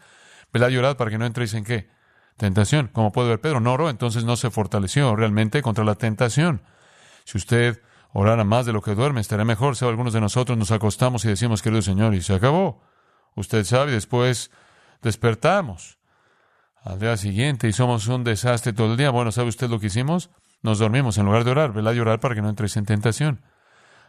Velad 0.53 0.69
y 0.69 0.77
orad 0.77 0.95
para 0.95 1.09
que 1.09 1.17
no 1.17 1.25
entréis 1.25 1.55
en 1.55 1.63
qué? 1.63 1.89
Tentación. 2.37 2.89
Como 2.93 3.11
puede 3.11 3.29
ver, 3.29 3.41
Pedro 3.41 3.59
no 3.59 3.73
oró, 3.73 3.89
entonces 3.89 4.23
no 4.23 4.35
se 4.35 4.51
fortaleció 4.51 5.15
realmente 5.15 5.61
contra 5.63 5.83
la 5.83 5.95
tentación. 5.95 6.61
Si 7.23 7.37
usted 7.37 7.81
orara 8.13 8.43
más 8.43 8.67
de 8.67 8.73
lo 8.73 8.81
que 8.81 8.93
duerme, 8.93 9.21
estaría 9.21 9.45
mejor. 9.45 9.75
Si 9.75 9.83
algunos 9.85 10.13
de 10.13 10.21
nosotros 10.21 10.57
nos 10.57 10.71
acostamos 10.71 11.25
y 11.25 11.29
decimos, 11.29 11.63
querido 11.63 11.81
Señor, 11.81 12.13
y 12.13 12.21
se 12.21 12.35
acabó. 12.35 12.83
Usted 13.35 13.63
sabe, 13.63 13.93
después 13.93 14.51
despertamos. 15.01 15.97
al 16.83 16.99
día 16.99 17.17
siguiente 17.17 17.67
y 17.67 17.73
somos 17.73 18.07
un 18.07 18.23
desastre 18.23 18.73
todo 18.73 18.91
el 18.91 18.97
día. 18.97 19.09
Bueno, 19.09 19.31
¿sabe 19.31 19.49
usted 19.49 19.69
lo 19.69 19.79
que 19.79 19.87
hicimos? 19.87 20.29
Nos 20.65 20.79
dormimos 20.79 21.15
en 21.19 21.27
lugar 21.27 21.43
de 21.43 21.51
orar, 21.51 21.73
¿verdad? 21.73 21.93
Y 21.93 21.99
orar 21.99 22.19
para 22.19 22.33
que 22.33 22.41
no 22.41 22.49
entres 22.49 22.75
en 22.75 22.85
tentación. 22.85 23.39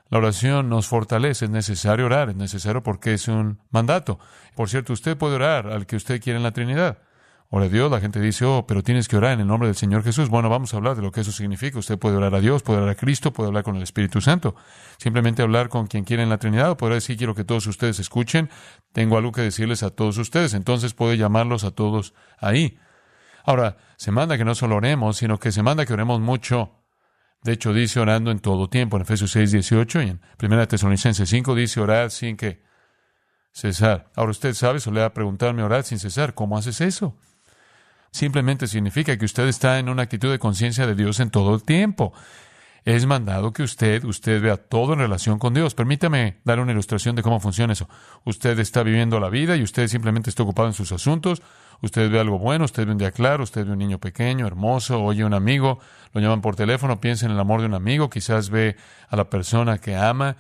La 0.09 0.17
oración 0.17 0.71
nos 0.71 0.89
fortalece, 0.89 1.45
es 1.45 1.51
necesario 1.51 2.07
orar, 2.07 2.31
es 2.31 2.37
necesario 2.37 2.83
porque 2.83 3.13
es 3.13 3.29
un 3.29 3.61
mandato. 3.71 4.19
Por 4.55 4.71
cierto, 4.71 4.95
usted 4.95 5.19
puede 5.19 5.35
orar 5.35 5.67
al 5.67 5.85
que 5.85 5.97
usted 5.97 6.19
quiera 6.19 6.39
en 6.39 6.43
la 6.43 6.53
Trinidad. 6.53 6.97
Ora 7.51 7.67
a 7.67 7.69
Dios, 7.69 7.91
la 7.91 8.01
gente 8.01 8.23
dice, 8.23 8.47
oh, 8.47 8.67
pero 8.67 8.83
tienes 8.83 9.07
que 9.07 9.19
orar 9.19 9.35
en 9.35 9.41
el 9.41 9.47
nombre 9.47 9.69
del 9.69 9.77
Señor 9.77 10.03
Jesús. 10.03 10.31
Bueno, 10.31 10.49
vamos 10.49 10.73
a 10.73 10.79
hablar 10.79 10.97
de 10.97 11.03
lo 11.03 11.13
que 11.13 11.21
eso 11.21 11.31
significa. 11.31 11.79
Usted 11.79 11.99
puede 11.99 12.17
orar 12.17 12.35
a 12.35 12.41
Dios, 12.41 12.63
puede 12.63 12.79
orar 12.79 12.89
a 12.89 12.95
Cristo, 12.95 13.35
puede 13.35 13.49
hablar 13.49 13.63
con 13.63 13.77
el 13.77 13.83
Espíritu 13.83 14.23
Santo. 14.23 14.57
Simplemente 14.97 15.43
hablar 15.43 15.69
con 15.69 15.89
quien 15.89 16.05
quiera 16.05 16.23
en 16.23 16.31
la 16.31 16.39
Trinidad 16.39 16.71
o 16.71 16.79
podrá 16.79 16.95
decir, 16.95 17.19
quiero 17.19 17.35
que 17.35 17.45
todos 17.45 17.67
ustedes 17.67 17.99
escuchen, 17.99 18.49
tengo 18.93 19.19
algo 19.19 19.31
que 19.31 19.43
decirles 19.43 19.83
a 19.83 19.91
todos 19.91 20.17
ustedes. 20.17 20.55
Entonces 20.55 20.95
puede 20.95 21.19
llamarlos 21.19 21.65
a 21.65 21.71
todos 21.73 22.15
ahí. 22.39 22.79
Ahora, 23.47 23.79
se 23.97 24.11
manda 24.11 24.37
que 24.37 24.45
no 24.45 24.55
solo 24.55 24.77
oremos, 24.77 25.17
sino 25.17 25.39
que 25.39 25.53
se 25.53 25.63
manda 25.63 25.87
que 25.87 25.95
oremos 25.95 26.21
mucho. 26.21 26.83
De 27.43 27.53
hecho, 27.53 27.73
dice 27.73 28.01
orando 28.01 28.31
en 28.31 28.41
todo 28.41 28.69
tiempo, 28.69 28.97
en 28.97 29.03
Efesios 29.03 29.31
6, 29.31 29.53
18 29.53 30.03
y 30.03 30.09
en 30.11 30.21
1 30.43 30.69
Tesalonicenses 30.69 31.29
5 31.29 31.55
dice 31.55 31.81
orar 31.81 32.11
sin 32.11 32.37
que 32.37 32.63
cesar. 33.53 34.11
Ahora 34.17 34.33
usted 34.33 34.53
sabe, 34.53 34.81
solía 34.81 35.15
preguntarme 35.15 35.63
orar 35.63 35.85
sin 35.85 35.99
cesar. 35.99 36.35
¿Cómo 36.35 36.59
haces 36.59 36.81
eso? 36.81 37.17
simplemente 38.17 38.67
significa 38.67 39.17
que 39.19 39.27
usted 39.27 39.47
está 39.47 39.79
en 39.79 39.89
una 39.89 40.03
actitud 40.03 40.31
de 40.31 40.39
conciencia 40.39 40.87
de 40.87 40.95
Dios 40.95 41.21
en 41.21 41.31
todo 41.31 41.55
el 41.55 41.63
tiempo. 41.63 42.13
Es 42.87 43.05
mandado 43.05 43.53
que 43.53 43.65
usted, 43.65 44.05
usted 44.05 44.41
vea 44.41 44.57
todo 44.57 44.93
en 44.93 45.01
relación 45.01 45.41
con 45.41 45.53
Dios. 45.53 45.75
Permítame 45.75 46.39
dar 46.45 46.61
una 46.61 46.71
ilustración 46.71 47.17
de 47.17 47.23
cómo 47.25 47.41
funciona 47.41 47.73
eso. 47.73 47.89
Usted 48.25 48.57
está 48.61 48.85
viviendo 48.85 49.19
la 49.19 49.29
vida 49.29 49.57
y 49.57 49.65
usted 49.65 49.89
simplemente 49.89 50.31
está 50.31 50.45
ocupado 50.45 50.69
en 50.69 50.73
sus 50.73 50.93
asuntos. 50.93 51.43
Usted 51.83 52.09
ve 52.09 52.21
algo 52.21 52.39
bueno, 52.39 52.65
usted 52.65 52.87
ve 52.87 52.93
un 52.93 52.99
día 52.99 53.11
claro, 53.11 53.43
usted 53.43 53.67
ve 53.67 53.73
un 53.73 53.79
niño 53.79 53.99
pequeño, 53.99 54.47
hermoso, 54.47 55.03
oye 55.03 55.25
un 55.25 55.35
amigo, 55.35 55.81
lo 56.13 56.21
llaman 56.21 56.41
por 56.41 56.55
teléfono, 56.55 57.01
piensa 57.01 57.27
en 57.27 57.33
el 57.33 57.41
amor 57.41 57.61
de 57.61 57.67
un 57.67 57.75
amigo, 57.75 58.09
quizás 58.09 58.51
ve 58.51 58.77
a 59.09 59.17
la 59.17 59.29
persona 59.29 59.79
que 59.79 59.97
ama 59.97 60.37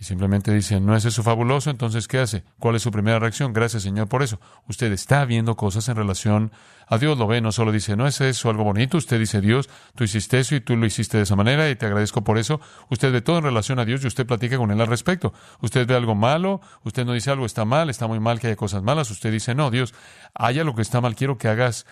y 0.00 0.04
simplemente 0.04 0.54
dice, 0.54 0.78
¿no 0.78 0.94
es 0.94 1.04
eso 1.04 1.24
fabuloso? 1.24 1.70
Entonces, 1.70 2.06
¿qué 2.06 2.20
hace? 2.20 2.44
¿Cuál 2.60 2.76
es 2.76 2.82
su 2.82 2.92
primera 2.92 3.18
reacción? 3.18 3.52
Gracias, 3.52 3.82
Señor, 3.82 4.08
por 4.08 4.22
eso. 4.22 4.38
Usted 4.68 4.92
está 4.92 5.24
viendo 5.24 5.56
cosas 5.56 5.88
en 5.88 5.96
relación 5.96 6.52
a 6.86 6.98
Dios, 6.98 7.18
lo 7.18 7.26
ve, 7.26 7.40
no 7.40 7.50
solo 7.50 7.72
dice, 7.72 7.96
¿no 7.96 8.06
es 8.06 8.20
eso 8.20 8.48
algo 8.48 8.62
bonito? 8.62 8.96
Usted 8.96 9.18
dice, 9.18 9.40
Dios, 9.40 9.68
tú 9.96 10.04
hiciste 10.04 10.38
eso 10.38 10.54
y 10.54 10.60
tú 10.60 10.76
lo 10.76 10.86
hiciste 10.86 11.16
de 11.16 11.24
esa 11.24 11.34
manera 11.34 11.68
y 11.68 11.74
te 11.74 11.86
agradezco 11.86 12.22
por 12.22 12.38
eso. 12.38 12.60
Usted 12.90 13.12
ve 13.12 13.22
todo 13.22 13.38
en 13.38 13.44
relación 13.44 13.80
a 13.80 13.84
Dios 13.84 14.04
y 14.04 14.06
usted 14.06 14.24
platica 14.24 14.56
con 14.56 14.70
Él 14.70 14.80
al 14.80 14.86
respecto. 14.86 15.32
Usted 15.62 15.84
ve 15.84 15.96
algo 15.96 16.14
malo, 16.14 16.60
usted 16.84 17.04
no 17.04 17.12
dice 17.12 17.32
algo 17.32 17.44
está 17.44 17.64
mal, 17.64 17.90
está 17.90 18.06
muy 18.06 18.20
mal 18.20 18.38
que 18.38 18.46
haya 18.46 18.56
cosas 18.56 18.84
malas. 18.84 19.10
Usted 19.10 19.32
dice, 19.32 19.56
no, 19.56 19.72
Dios, 19.72 19.94
haya 20.32 20.62
lo 20.62 20.76
que 20.76 20.82
está 20.82 21.00
mal, 21.00 21.16
quiero 21.16 21.38
que 21.38 21.48
hagas 21.48 21.86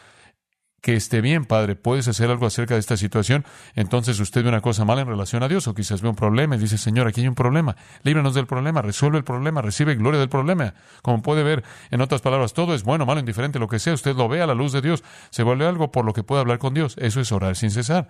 que 0.87 0.95
esté 0.95 1.21
bien, 1.21 1.47
Padre, 1.47 1.75
puedes 1.75 2.07
hacer 2.07 2.31
algo 2.31 2.47
acerca 2.47 2.75
de 2.75 2.81
esta 2.81 2.97
situación. 2.97 3.45
Entonces 3.75 4.21
usted 4.21 4.45
ve 4.45 4.51
una 4.51 4.61
cosa 4.61 4.85
mala 4.85 5.01
en 5.01 5.09
relación 5.09 5.43
a 5.43 5.49
Dios 5.49 5.67
o 5.67 5.75
quizás 5.75 6.01
ve 6.01 6.09
un 6.09 6.15
problema 6.15 6.55
y 6.55 6.61
dice, 6.61 6.79
Señor, 6.79 7.09
aquí 7.09 7.23
hay 7.23 7.27
un 7.27 7.35
problema, 7.35 7.75
líbranos 8.05 8.35
del 8.35 8.47
problema, 8.47 8.83
resuelve 8.83 9.19
el 9.19 9.25
problema, 9.25 9.63
recibe 9.63 9.97
gloria 9.97 10.21
del 10.21 10.29
problema. 10.29 10.75
Como 11.03 11.23
puede 11.23 11.43
ver, 11.43 11.65
en 11.91 12.03
otras 12.03 12.21
palabras, 12.23 12.53
todo 12.53 12.73
es 12.73 12.85
bueno, 12.85 13.05
malo, 13.05 13.19
indiferente, 13.19 13.59
lo 13.59 13.67
que 13.67 13.81
sea, 13.81 13.95
usted 13.95 14.15
lo 14.15 14.29
ve 14.29 14.43
a 14.43 14.47
la 14.47 14.55
luz 14.55 14.71
de 14.71 14.81
Dios, 14.81 15.03
se 15.31 15.43
vuelve 15.43 15.67
algo 15.67 15.91
por 15.91 16.05
lo 16.05 16.13
que 16.13 16.23
puede 16.23 16.43
hablar 16.43 16.61
con 16.61 16.73
Dios. 16.73 16.95
Eso 17.01 17.21
es 17.21 17.33
orar 17.33 17.57
sin 17.57 17.73
cesar. 17.73 18.09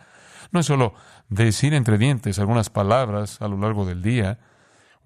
No 0.53 0.61
es 0.61 0.67
solo 0.67 0.93
decir 1.31 1.73
entre 1.73 1.97
dientes 1.97 2.39
algunas 2.39 2.69
palabras 2.69 3.41
a 3.41 3.49
lo 3.49 3.57
largo 3.57 3.87
del 3.87 4.03
día 4.03 4.39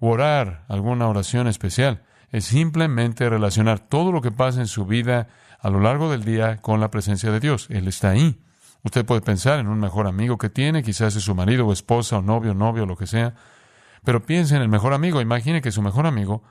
o 0.01 0.09
orar 0.09 0.65
alguna 0.67 1.07
oración 1.07 1.47
especial. 1.47 2.01
Es 2.31 2.45
simplemente 2.45 3.29
relacionar 3.29 3.79
todo 3.79 4.11
lo 4.11 4.21
que 4.21 4.31
pasa 4.31 4.61
en 4.61 4.67
su 4.67 4.85
vida 4.85 5.27
a 5.59 5.69
lo 5.69 5.79
largo 5.79 6.09
del 6.09 6.23
día 6.23 6.57
con 6.57 6.79
la 6.79 6.89
presencia 6.89 7.31
de 7.31 7.39
Dios. 7.39 7.67
Él 7.69 7.87
está 7.87 8.09
ahí. 8.09 8.41
Usted 8.83 9.05
puede 9.05 9.21
pensar 9.21 9.59
en 9.59 9.67
un 9.67 9.79
mejor 9.79 10.07
amigo 10.07 10.37
que 10.37 10.49
tiene, 10.49 10.81
quizás 10.81 11.15
es 11.15 11.23
su 11.23 11.35
marido 11.35 11.67
o 11.67 11.73
esposa 11.73 12.17
o 12.17 12.21
novio, 12.21 12.53
novio, 12.53 12.85
lo 12.85 12.97
que 12.97 13.05
sea, 13.05 13.35
pero 14.03 14.25
piense 14.25 14.55
en 14.55 14.61
el 14.61 14.69
mejor 14.69 14.93
amigo. 14.93 15.21
Imagine 15.21 15.61
que 15.61 15.71
su 15.71 15.81
mejor 15.81 16.07
amigo 16.07 16.41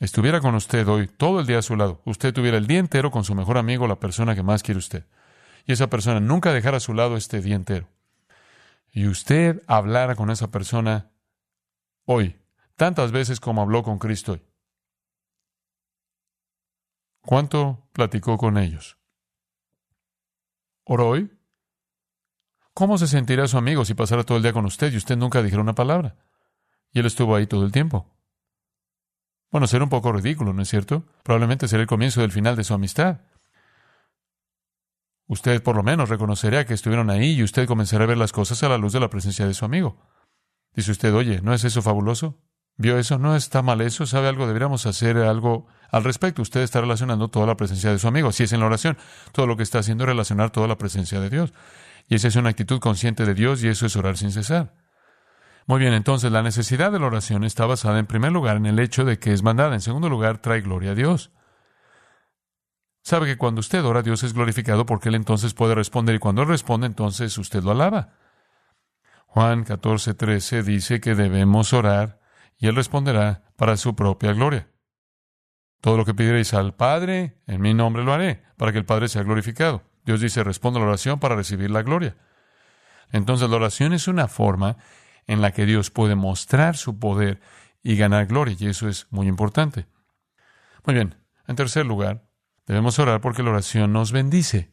estuviera 0.00 0.40
con 0.40 0.54
usted 0.54 0.88
hoy 0.88 1.06
todo 1.06 1.38
el 1.40 1.46
día 1.46 1.58
a 1.58 1.62
su 1.62 1.76
lado. 1.76 2.02
Usted 2.04 2.32
tuviera 2.32 2.56
el 2.56 2.66
día 2.66 2.78
entero 2.78 3.10
con 3.10 3.24
su 3.24 3.34
mejor 3.34 3.58
amigo, 3.58 3.86
la 3.86 4.00
persona 4.00 4.34
que 4.34 4.42
más 4.42 4.62
quiere 4.62 4.78
usted. 4.78 5.06
Y 5.66 5.72
esa 5.72 5.88
persona 5.88 6.18
nunca 6.18 6.52
dejara 6.52 6.78
a 6.78 6.80
su 6.80 6.94
lado 6.94 7.16
este 7.16 7.40
día 7.40 7.54
entero. 7.54 7.88
Y 8.92 9.06
usted 9.06 9.62
hablara 9.68 10.16
con 10.16 10.30
esa 10.30 10.50
persona 10.50 11.10
hoy, 12.04 12.39
tantas 12.80 13.12
veces 13.12 13.40
como 13.40 13.60
habló 13.60 13.82
con 13.82 13.98
Cristo. 13.98 14.40
¿Cuánto 17.20 17.86
platicó 17.92 18.38
con 18.38 18.56
ellos? 18.56 18.96
¿Oró 20.84 21.10
hoy? 21.10 21.30
¿Cómo 22.72 22.96
se 22.96 23.06
sentiría 23.06 23.46
su 23.48 23.58
amigo 23.58 23.84
si 23.84 23.92
pasara 23.92 24.24
todo 24.24 24.38
el 24.38 24.42
día 24.42 24.54
con 24.54 24.64
usted 24.64 24.90
y 24.90 24.96
usted 24.96 25.18
nunca 25.18 25.42
dijera 25.42 25.60
una 25.60 25.74
palabra? 25.74 26.16
Y 26.90 27.00
él 27.00 27.04
estuvo 27.04 27.36
ahí 27.36 27.46
todo 27.46 27.66
el 27.66 27.70
tiempo. 27.70 28.06
Bueno, 29.50 29.66
será 29.66 29.84
un 29.84 29.90
poco 29.90 30.10
ridículo, 30.10 30.54
¿no 30.54 30.62
es 30.62 30.70
cierto? 30.70 31.04
Probablemente 31.22 31.68
será 31.68 31.82
el 31.82 31.86
comienzo 31.86 32.22
del 32.22 32.32
final 32.32 32.56
de 32.56 32.64
su 32.64 32.72
amistad. 32.72 33.20
Usted 35.26 35.62
por 35.62 35.76
lo 35.76 35.82
menos 35.82 36.08
reconocería 36.08 36.64
que 36.64 36.72
estuvieron 36.72 37.10
ahí 37.10 37.32
y 37.32 37.42
usted 37.42 37.68
comenzará 37.68 38.04
a 38.04 38.06
ver 38.06 38.16
las 38.16 38.32
cosas 38.32 38.62
a 38.62 38.70
la 38.70 38.78
luz 38.78 38.94
de 38.94 39.00
la 39.00 39.10
presencia 39.10 39.46
de 39.46 39.52
su 39.52 39.66
amigo. 39.66 40.00
Dice 40.72 40.92
usted, 40.92 41.12
oye, 41.12 41.42
¿no 41.42 41.52
es 41.52 41.64
eso 41.64 41.82
fabuloso? 41.82 42.40
¿Vio 42.80 42.96
eso? 42.96 43.18
¿No 43.18 43.36
está 43.36 43.60
mal 43.60 43.82
eso? 43.82 44.06
¿Sabe 44.06 44.26
algo? 44.26 44.46
Deberíamos 44.46 44.86
hacer 44.86 45.18
algo 45.18 45.66
al 45.90 46.02
respecto. 46.02 46.40
Usted 46.40 46.62
está 46.62 46.80
relacionando 46.80 47.28
toda 47.28 47.46
la 47.46 47.54
presencia 47.54 47.90
de 47.92 47.98
su 47.98 48.08
amigo. 48.08 48.32
Si 48.32 48.44
es 48.44 48.54
en 48.54 48.60
la 48.60 48.66
oración, 48.66 48.96
todo 49.32 49.46
lo 49.46 49.58
que 49.58 49.62
está 49.62 49.80
haciendo 49.80 50.04
es 50.04 50.08
relacionar 50.08 50.48
toda 50.48 50.66
la 50.66 50.78
presencia 50.78 51.20
de 51.20 51.28
Dios. 51.28 51.52
Y 52.08 52.14
esa 52.14 52.28
es 52.28 52.36
una 52.36 52.48
actitud 52.48 52.80
consciente 52.80 53.26
de 53.26 53.34
Dios 53.34 53.62
y 53.62 53.68
eso 53.68 53.84
es 53.84 53.96
orar 53.96 54.16
sin 54.16 54.32
cesar. 54.32 54.72
Muy 55.66 55.78
bien, 55.78 55.92
entonces 55.92 56.32
la 56.32 56.42
necesidad 56.42 56.90
de 56.90 56.98
la 56.98 57.08
oración 57.08 57.44
está 57.44 57.66
basada 57.66 57.98
en 57.98 58.06
primer 58.06 58.32
lugar 58.32 58.56
en 58.56 58.64
el 58.64 58.78
hecho 58.78 59.04
de 59.04 59.18
que 59.18 59.34
es 59.34 59.42
mandada. 59.42 59.74
En 59.74 59.82
segundo 59.82 60.08
lugar, 60.08 60.38
trae 60.38 60.62
gloria 60.62 60.92
a 60.92 60.94
Dios. 60.94 61.32
Sabe 63.02 63.26
que 63.26 63.36
cuando 63.36 63.60
usted 63.60 63.84
ora, 63.84 64.00
Dios 64.00 64.22
es 64.22 64.32
glorificado 64.32 64.86
porque 64.86 65.10
Él 65.10 65.16
entonces 65.16 65.52
puede 65.52 65.74
responder 65.74 66.14
y 66.14 66.18
cuando 66.18 66.40
Él 66.40 66.48
responde, 66.48 66.86
entonces 66.86 67.36
usted 67.36 67.62
lo 67.62 67.72
alaba. 67.72 68.14
Juan 69.26 69.64
14, 69.64 70.14
13 70.14 70.62
dice 70.62 70.98
que 71.02 71.14
debemos 71.14 71.74
orar 71.74 72.19
y 72.60 72.68
Él 72.68 72.76
responderá 72.76 73.42
para 73.56 73.76
su 73.76 73.96
propia 73.96 74.32
gloria. 74.32 74.68
Todo 75.80 75.96
lo 75.96 76.04
que 76.04 76.14
pidierais 76.14 76.52
al 76.52 76.74
Padre, 76.74 77.38
en 77.46 77.62
mi 77.62 77.72
nombre 77.72 78.04
lo 78.04 78.12
haré, 78.12 78.42
para 78.58 78.70
que 78.70 78.78
el 78.78 78.84
Padre 78.84 79.08
sea 79.08 79.22
glorificado. 79.22 79.82
Dios 80.04 80.20
dice, 80.20 80.44
responde 80.44 80.78
a 80.78 80.82
la 80.82 80.88
oración 80.88 81.18
para 81.18 81.36
recibir 81.36 81.70
la 81.70 81.82
gloria. 81.82 82.16
Entonces 83.12 83.48
la 83.48 83.56
oración 83.56 83.94
es 83.94 84.06
una 84.06 84.28
forma 84.28 84.76
en 85.26 85.40
la 85.40 85.52
que 85.52 85.64
Dios 85.64 85.90
puede 85.90 86.14
mostrar 86.14 86.76
su 86.76 86.98
poder 86.98 87.40
y 87.82 87.96
ganar 87.96 88.26
gloria, 88.26 88.54
y 88.58 88.66
eso 88.66 88.88
es 88.88 89.06
muy 89.10 89.26
importante. 89.26 89.86
Muy 90.84 90.94
bien, 90.94 91.16
en 91.46 91.56
tercer 91.56 91.86
lugar, 91.86 92.28
debemos 92.66 92.98
orar 92.98 93.22
porque 93.22 93.42
la 93.42 93.50
oración 93.50 93.92
nos 93.92 94.12
bendice. 94.12 94.70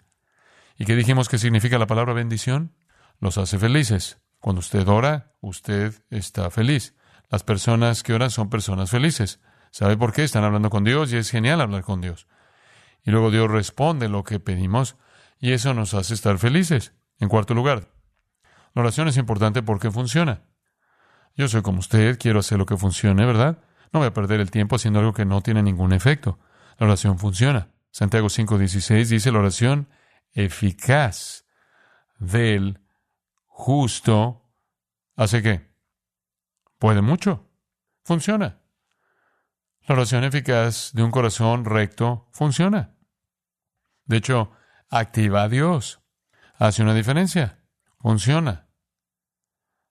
¿Y 0.78 0.86
qué 0.86 0.96
dijimos 0.96 1.30
que 1.30 1.38
significa 1.38 1.80
la 1.80 1.88
palabra 1.88 2.14
bendición? 2.14 2.76
Los 3.20 3.38
hace 3.38 3.58
felices. 3.58 4.20
Cuando 4.40 4.60
usted 4.60 4.88
ora, 4.88 5.34
usted 5.40 5.94
está 6.10 6.52
feliz. 6.52 6.97
Las 7.30 7.44
personas 7.44 8.04
que 8.04 8.14
oran 8.14 8.32
son 8.32 8.50
personas 8.50 8.90
felices. 8.90 9.40
¿Sabe 9.72 9.98
por 9.98 10.14
qué? 10.14 10.24
Están 10.24 10.44
hablando 10.44 10.70
con 10.70 10.84
Dios 10.84 11.12
y 11.12 11.18
es 11.18 11.30
genial 11.30 11.62
hablar 11.62 11.84
con 11.84 12.02
Dios. 12.02 12.28
Y 13.04 13.12
luego 13.12 13.32
Dios 13.32 13.50
responde 13.50 14.10
lo 14.10 14.24
que 14.24 14.40
pedimos 14.40 14.98
y 15.40 15.52
eso 15.52 15.74
nos 15.74 15.94
hace 15.94 16.14
estar 16.14 16.38
felices. 16.38 16.94
En 17.20 17.30
cuarto 17.30 17.54
lugar, 17.54 17.90
la 18.74 18.82
oración 18.82 19.08
es 19.08 19.18
importante 19.18 19.64
porque 19.64 19.92
funciona. 19.92 20.44
Yo 21.36 21.48
soy 21.48 21.62
como 21.62 21.80
usted, 21.80 22.18
quiero 22.20 22.40
hacer 22.40 22.58
lo 22.58 22.66
que 22.66 22.78
funcione, 22.78 23.26
¿verdad? 23.26 23.60
No 23.92 24.00
voy 24.00 24.08
a 24.08 24.14
perder 24.14 24.40
el 24.40 24.52
tiempo 24.52 24.76
haciendo 24.76 25.00
algo 25.00 25.14
que 25.14 25.26
no 25.26 25.42
tiene 25.42 25.64
ningún 25.64 25.94
efecto. 25.94 26.40
La 26.78 26.88
oración 26.88 27.20
funciona. 27.20 27.70
Santiago 27.92 28.28
5:16 28.28 29.10
dice 29.10 29.32
la 29.32 29.40
oración 29.40 29.90
eficaz 30.32 31.46
del 32.20 32.80
justo 33.46 34.44
hace 35.16 35.42
qué? 35.42 35.67
Puede 36.80 37.02
mucho. 37.02 37.50
Funciona. 38.04 38.62
La 39.88 39.96
oración 39.96 40.24
eficaz 40.24 40.92
de 40.94 41.04
un 41.04 41.12
corazón 41.12 41.66
recto 41.66 42.28
funciona. 42.32 42.96
De 44.06 44.18
hecho, 44.18 44.52
activa 44.90 45.44
a 45.44 45.50
Dios. 45.50 46.02
Hace 46.58 46.84
una 46.84 46.94
diferencia. 46.94 47.60
Funciona. 48.00 48.68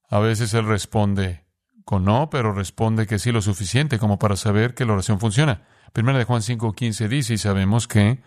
A 0.08 0.18
veces 0.18 0.54
Él 0.54 0.66
responde 0.66 1.46
con 1.84 2.04
no, 2.04 2.30
pero 2.30 2.52
responde 2.52 3.06
que 3.06 3.18
sí 3.18 3.32
lo 3.32 3.42
suficiente 3.42 3.98
como 3.98 4.18
para 4.18 4.36
saber 4.36 4.74
que 4.74 4.84
la 4.84 4.94
oración 4.94 5.20
funciona. 5.20 5.62
Primera 5.92 6.18
de 6.18 6.24
Juan 6.24 6.42
5:15 6.42 7.08
dice, 7.08 7.34
y 7.34 7.38
sabemos 7.38 7.88
que 7.88 8.22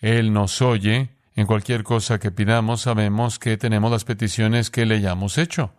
Él 0.00 0.32
nos 0.32 0.60
oye 0.62 1.16
en 1.34 1.46
cualquier 1.46 1.84
cosa 1.84 2.18
que 2.18 2.30
pidamos, 2.30 2.82
sabemos 2.82 3.38
que 3.38 3.56
tenemos 3.56 3.90
las 3.90 4.04
peticiones 4.04 4.70
que 4.70 4.86
le 4.86 4.96
hayamos 4.96 5.38
hecho. 5.38 5.74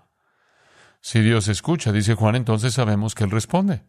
Si 1.06 1.22
Dios 1.22 1.48
escucha, 1.50 1.92
dice 1.92 2.16
Juan, 2.16 2.36
entonces 2.36 2.74
sabemos 2.74 3.14
que 3.14 3.26
Él 3.26 3.30
responde. 3.30 3.86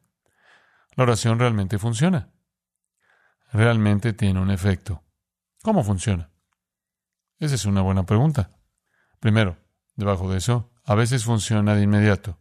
La 0.97 1.05
oración 1.05 1.39
realmente 1.39 1.79
funciona. 1.79 2.31
realmente 3.51 4.13
tiene 4.13 4.39
un 4.39 4.51
efecto. 4.51 5.03
¿Cómo 5.63 5.83
funciona? 5.83 6.31
Esa 7.39 7.55
es 7.55 7.65
una 7.65 7.81
buena 7.81 8.05
pregunta. 8.05 8.51
Primero, 9.19 9.57
debajo 9.95 10.31
de 10.31 10.37
eso, 10.37 10.71
a 10.85 10.95
veces 10.95 11.25
funciona 11.25 11.75
de 11.75 11.85
inmediato. 11.85 12.39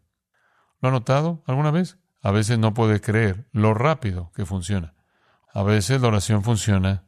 ¿Lo 0.81 0.89
ha 0.89 0.91
notado 0.91 1.41
alguna 1.47 1.71
vez? 1.71 1.97
A 2.21 2.31
veces 2.31 2.59
no 2.59 2.73
puede 2.73 2.99
creer 2.99 3.47
lo 3.53 3.73
rápido 3.73 4.33
que 4.35 4.45
funciona. 4.45 4.93
A 5.53 5.63
veces 5.63 6.01
la 6.01 6.09
oración 6.09 6.43
funciona 6.43 7.07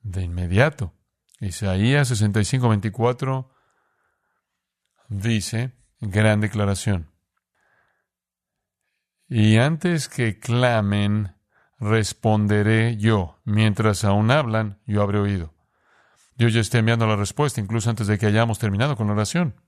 de 0.00 0.24
inmediato. 0.24 0.94
Isaías 1.38 2.08
65, 2.08 2.68
24 2.68 3.54
dice, 5.10 5.83
gran 6.10 6.40
declaración. 6.40 7.10
Y 9.28 9.56
antes 9.56 10.08
que 10.08 10.38
clamen, 10.38 11.34
responderé 11.78 12.96
yo. 12.96 13.40
Mientras 13.44 14.04
aún 14.04 14.30
hablan, 14.30 14.80
yo 14.86 15.02
habré 15.02 15.18
oído. 15.18 15.54
Dios 16.36 16.52
ya 16.52 16.60
está 16.60 16.78
enviando 16.78 17.06
la 17.06 17.16
respuesta, 17.16 17.60
incluso 17.60 17.90
antes 17.90 18.06
de 18.06 18.18
que 18.18 18.26
hayamos 18.26 18.58
terminado 18.58 18.96
con 18.96 19.06
la 19.06 19.12
oración. 19.14 19.60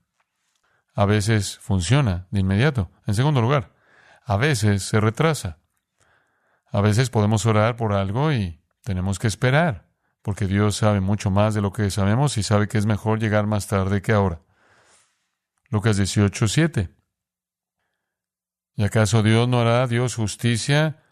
A 0.93 1.05
veces 1.05 1.57
funciona 1.59 2.27
de 2.31 2.39
inmediato. 2.41 2.91
En 3.05 3.13
segundo 3.13 3.41
lugar, 3.41 3.73
a 4.25 4.37
veces 4.37 4.83
se 4.83 4.99
retrasa. 4.99 5.59
A 6.71 6.81
veces 6.81 7.09
podemos 7.09 7.45
orar 7.45 7.75
por 7.77 7.93
algo 7.93 8.33
y 8.33 8.61
tenemos 8.83 9.19
que 9.19 9.27
esperar, 9.27 9.87
porque 10.21 10.47
Dios 10.47 10.75
sabe 10.75 10.99
mucho 10.99 11.31
más 11.31 11.53
de 11.53 11.61
lo 11.61 11.71
que 11.71 11.89
sabemos 11.91 12.37
y 12.37 12.43
sabe 12.43 12.67
que 12.67 12.77
es 12.77 12.85
mejor 12.85 13.19
llegar 13.19 13.47
más 13.47 13.67
tarde 13.67 14.01
que 14.01 14.11
ahora. 14.11 14.41
Lucas 15.69 15.97
18, 15.97 16.47
7. 16.47 16.89
¿Y 18.75 18.83
acaso 18.83 19.23
Dios 19.23 19.47
no 19.47 19.59
hará 19.59 19.87
Dios 19.87 20.15
justicia 20.15 21.03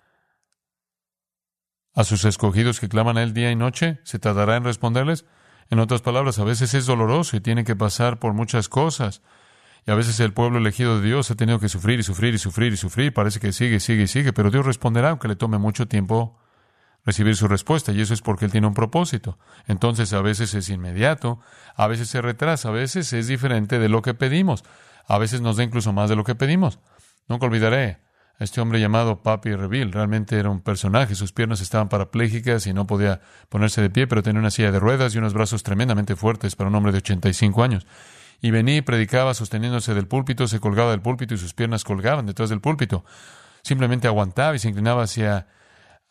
a 1.93 2.03
sus 2.03 2.25
escogidos 2.25 2.79
que 2.79 2.87
claman 2.87 3.17
a 3.17 3.23
Él 3.23 3.33
día 3.33 3.51
y 3.51 3.55
noche? 3.55 3.99
¿Se 4.03 4.19
tardará 4.19 4.55
en 4.55 4.63
responderles? 4.63 5.25
En 5.69 5.79
otras 5.79 6.01
palabras, 6.01 6.37
a 6.39 6.43
veces 6.43 6.73
es 6.73 6.85
doloroso 6.85 7.35
y 7.35 7.41
tiene 7.41 7.63
que 7.63 7.75
pasar 7.75 8.19
por 8.19 8.33
muchas 8.33 8.69
cosas. 8.69 9.23
Y 9.87 9.91
a 9.91 9.95
veces 9.95 10.19
el 10.19 10.33
pueblo 10.33 10.59
elegido 10.59 10.99
de 10.99 11.07
Dios 11.07 11.29
ha 11.31 11.35
tenido 11.35 11.59
que 11.59 11.69
sufrir 11.69 11.99
y 11.99 12.03
sufrir 12.03 12.33
y 12.33 12.37
sufrir 12.37 12.73
y 12.73 12.77
sufrir. 12.77 13.13
Parece 13.13 13.39
que 13.39 13.51
sigue, 13.51 13.79
sigue 13.79 14.03
y 14.03 14.07
sigue, 14.07 14.31
pero 14.31 14.51
Dios 14.51 14.65
responderá 14.65 15.09
aunque 15.09 15.27
le 15.27 15.35
tome 15.35 15.57
mucho 15.57 15.87
tiempo 15.87 16.39
recibir 17.05 17.35
su 17.35 17.47
respuesta. 17.47 17.91
Y 17.91 18.01
eso 18.01 18.13
es 18.13 18.21
porque 18.21 18.45
Él 18.45 18.51
tiene 18.51 18.67
un 18.67 18.73
propósito. 18.73 19.37
Entonces 19.67 20.11
a 20.13 20.21
veces 20.21 20.53
es 20.53 20.69
inmediato, 20.69 21.39
a 21.75 21.87
veces 21.87 22.09
se 22.09 22.21
retrasa, 22.21 22.69
a 22.69 22.71
veces 22.71 23.13
es 23.13 23.27
diferente 23.27 23.79
de 23.79 23.89
lo 23.89 24.01
que 24.01 24.13
pedimos. 24.13 24.63
A 25.07 25.17
veces 25.17 25.41
nos 25.41 25.57
da 25.57 25.63
incluso 25.63 25.93
más 25.93 26.09
de 26.09 26.15
lo 26.15 26.23
que 26.23 26.35
pedimos. 26.35 26.79
Nunca 27.27 27.45
olvidaré 27.45 27.99
a 28.39 28.43
este 28.43 28.59
hombre 28.59 28.79
llamado 28.79 29.21
Papi 29.21 29.55
Reville. 29.55 29.91
Realmente 29.91 30.37
era 30.37 30.49
un 30.49 30.61
personaje. 30.61 31.15
Sus 31.15 31.31
piernas 31.31 31.61
estaban 31.61 31.89
parapléjicas 31.89 32.65
y 32.67 32.73
no 32.73 32.87
podía 32.87 33.21
ponerse 33.49 33.81
de 33.81 33.89
pie, 33.89 34.07
pero 34.07 34.23
tenía 34.23 34.39
una 34.39 34.51
silla 34.51 34.71
de 34.71 34.79
ruedas 34.79 35.13
y 35.13 35.19
unos 35.19 35.33
brazos 35.33 35.63
tremendamente 35.63 36.15
fuertes 36.15 36.55
para 36.55 36.69
un 36.69 36.75
hombre 36.75 36.91
de 36.91 36.97
85 36.97 37.63
años. 37.63 37.85
Y 38.41 38.51
venía 38.51 38.77
y 38.77 38.81
predicaba 38.81 39.33
sosteniéndose 39.33 39.93
del 39.93 40.07
púlpito, 40.07 40.47
se 40.47 40.59
colgaba 40.59 40.91
del 40.91 41.01
púlpito 41.01 41.35
y 41.35 41.37
sus 41.37 41.53
piernas 41.53 41.83
colgaban 41.83 42.25
detrás 42.25 42.49
del 42.49 42.61
púlpito. 42.61 43.05
Simplemente 43.61 44.07
aguantaba 44.07 44.55
y 44.55 44.59
se 44.59 44.69
inclinaba 44.69 45.03
hacia, 45.03 45.47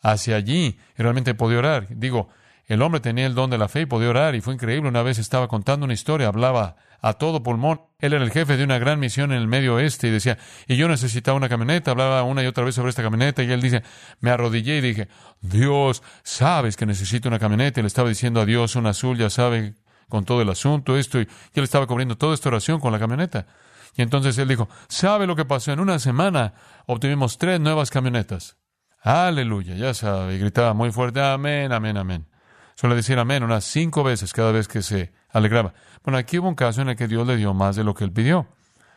hacia 0.01 0.35
allí 0.35 0.79
y 0.97 1.01
realmente 1.01 1.33
podía 1.33 1.59
orar. 1.59 1.87
Digo, 1.89 2.29
el 2.67 2.81
hombre 2.81 2.99
tenía 2.99 3.27
el 3.27 3.35
don 3.35 3.49
de 3.49 3.57
la 3.57 3.67
fe 3.67 3.81
y 3.81 3.85
podía 3.85 4.09
orar 4.09 4.35
y 4.35 4.41
fue 4.41 4.53
increíble. 4.53 4.89
Una 4.89 5.03
vez 5.03 5.19
estaba 5.19 5.47
contando 5.47 5.85
una 5.85 5.93
historia, 5.93 6.27
hablaba 6.27 6.77
a 7.01 7.13
todo 7.13 7.43
pulmón. 7.43 7.81
Él 7.99 8.13
era 8.13 8.23
el 8.23 8.31
jefe 8.31 8.57
de 8.57 8.63
una 8.63 8.79
gran 8.79 8.99
misión 8.99 9.31
en 9.31 9.37
el 9.37 9.47
medio 9.47 9.75
oeste 9.75 10.07
y 10.07 10.11
decía, 10.11 10.39
y 10.67 10.75
yo 10.75 10.87
necesitaba 10.87 11.37
una 11.37 11.49
camioneta, 11.49 11.91
hablaba 11.91 12.23
una 12.23 12.43
y 12.43 12.47
otra 12.47 12.63
vez 12.63 12.73
sobre 12.73 12.89
esta 12.89 13.03
camioneta 13.03 13.43
y 13.43 13.51
él 13.51 13.61
dice, 13.61 13.83
me 14.19 14.31
arrodillé 14.31 14.77
y 14.77 14.81
dije, 14.81 15.07
Dios, 15.41 16.01
sabes 16.23 16.75
que 16.75 16.87
necesito 16.87 17.29
una 17.29 17.37
camioneta 17.37 17.79
y 17.79 17.83
le 17.83 17.87
estaba 17.87 18.09
diciendo 18.09 18.41
a 18.41 18.45
Dios 18.45 18.75
una 18.75 18.89
azul, 18.89 19.17
ya 19.17 19.29
sabe, 19.29 19.75
con 20.09 20.25
todo 20.25 20.41
el 20.41 20.49
asunto, 20.49 20.97
esto, 20.97 21.19
y 21.19 21.27
él 21.53 21.63
estaba 21.63 21.87
cubriendo 21.87 22.17
toda 22.17 22.33
esta 22.33 22.49
oración 22.49 22.79
con 22.79 22.91
la 22.91 22.99
camioneta. 22.99 23.47
Y 23.95 24.01
entonces 24.01 24.37
él 24.37 24.47
dijo, 24.47 24.67
¿sabe 24.87 25.27
lo 25.27 25.35
que 25.35 25.45
pasó? 25.45 25.71
En 25.71 25.79
una 25.79 25.99
semana 25.99 26.53
obtuvimos 26.85 27.37
tres 27.37 27.59
nuevas 27.59 27.91
camionetas. 27.91 28.57
Aleluya, 29.05 29.75
ya 29.75 29.93
sabe, 29.93 30.33
y 30.33 30.39
gritaba 30.39 30.73
muy 30.73 30.91
fuerte, 30.91 31.21
amén, 31.21 31.71
amén, 31.71 31.95
amén. 31.95 32.25
Suele 32.73 32.95
decir 32.95 33.19
amén 33.19 33.43
unas 33.43 33.63
cinco 33.63 34.03
veces 34.03 34.33
cada 34.33 34.51
vez 34.51 34.67
que 34.67 34.81
se 34.81 35.13
alegraba. 35.29 35.75
Bueno, 36.03 36.17
aquí 36.17 36.39
hubo 36.39 36.49
un 36.49 36.55
caso 36.55 36.81
en 36.81 36.89
el 36.89 36.95
que 36.95 37.07
Dios 37.07 37.27
le 37.27 37.37
dio 37.37 37.53
más 37.53 37.75
de 37.75 37.83
lo 37.83 37.93
que 37.93 38.03
él 38.03 38.11
pidió. 38.11 38.47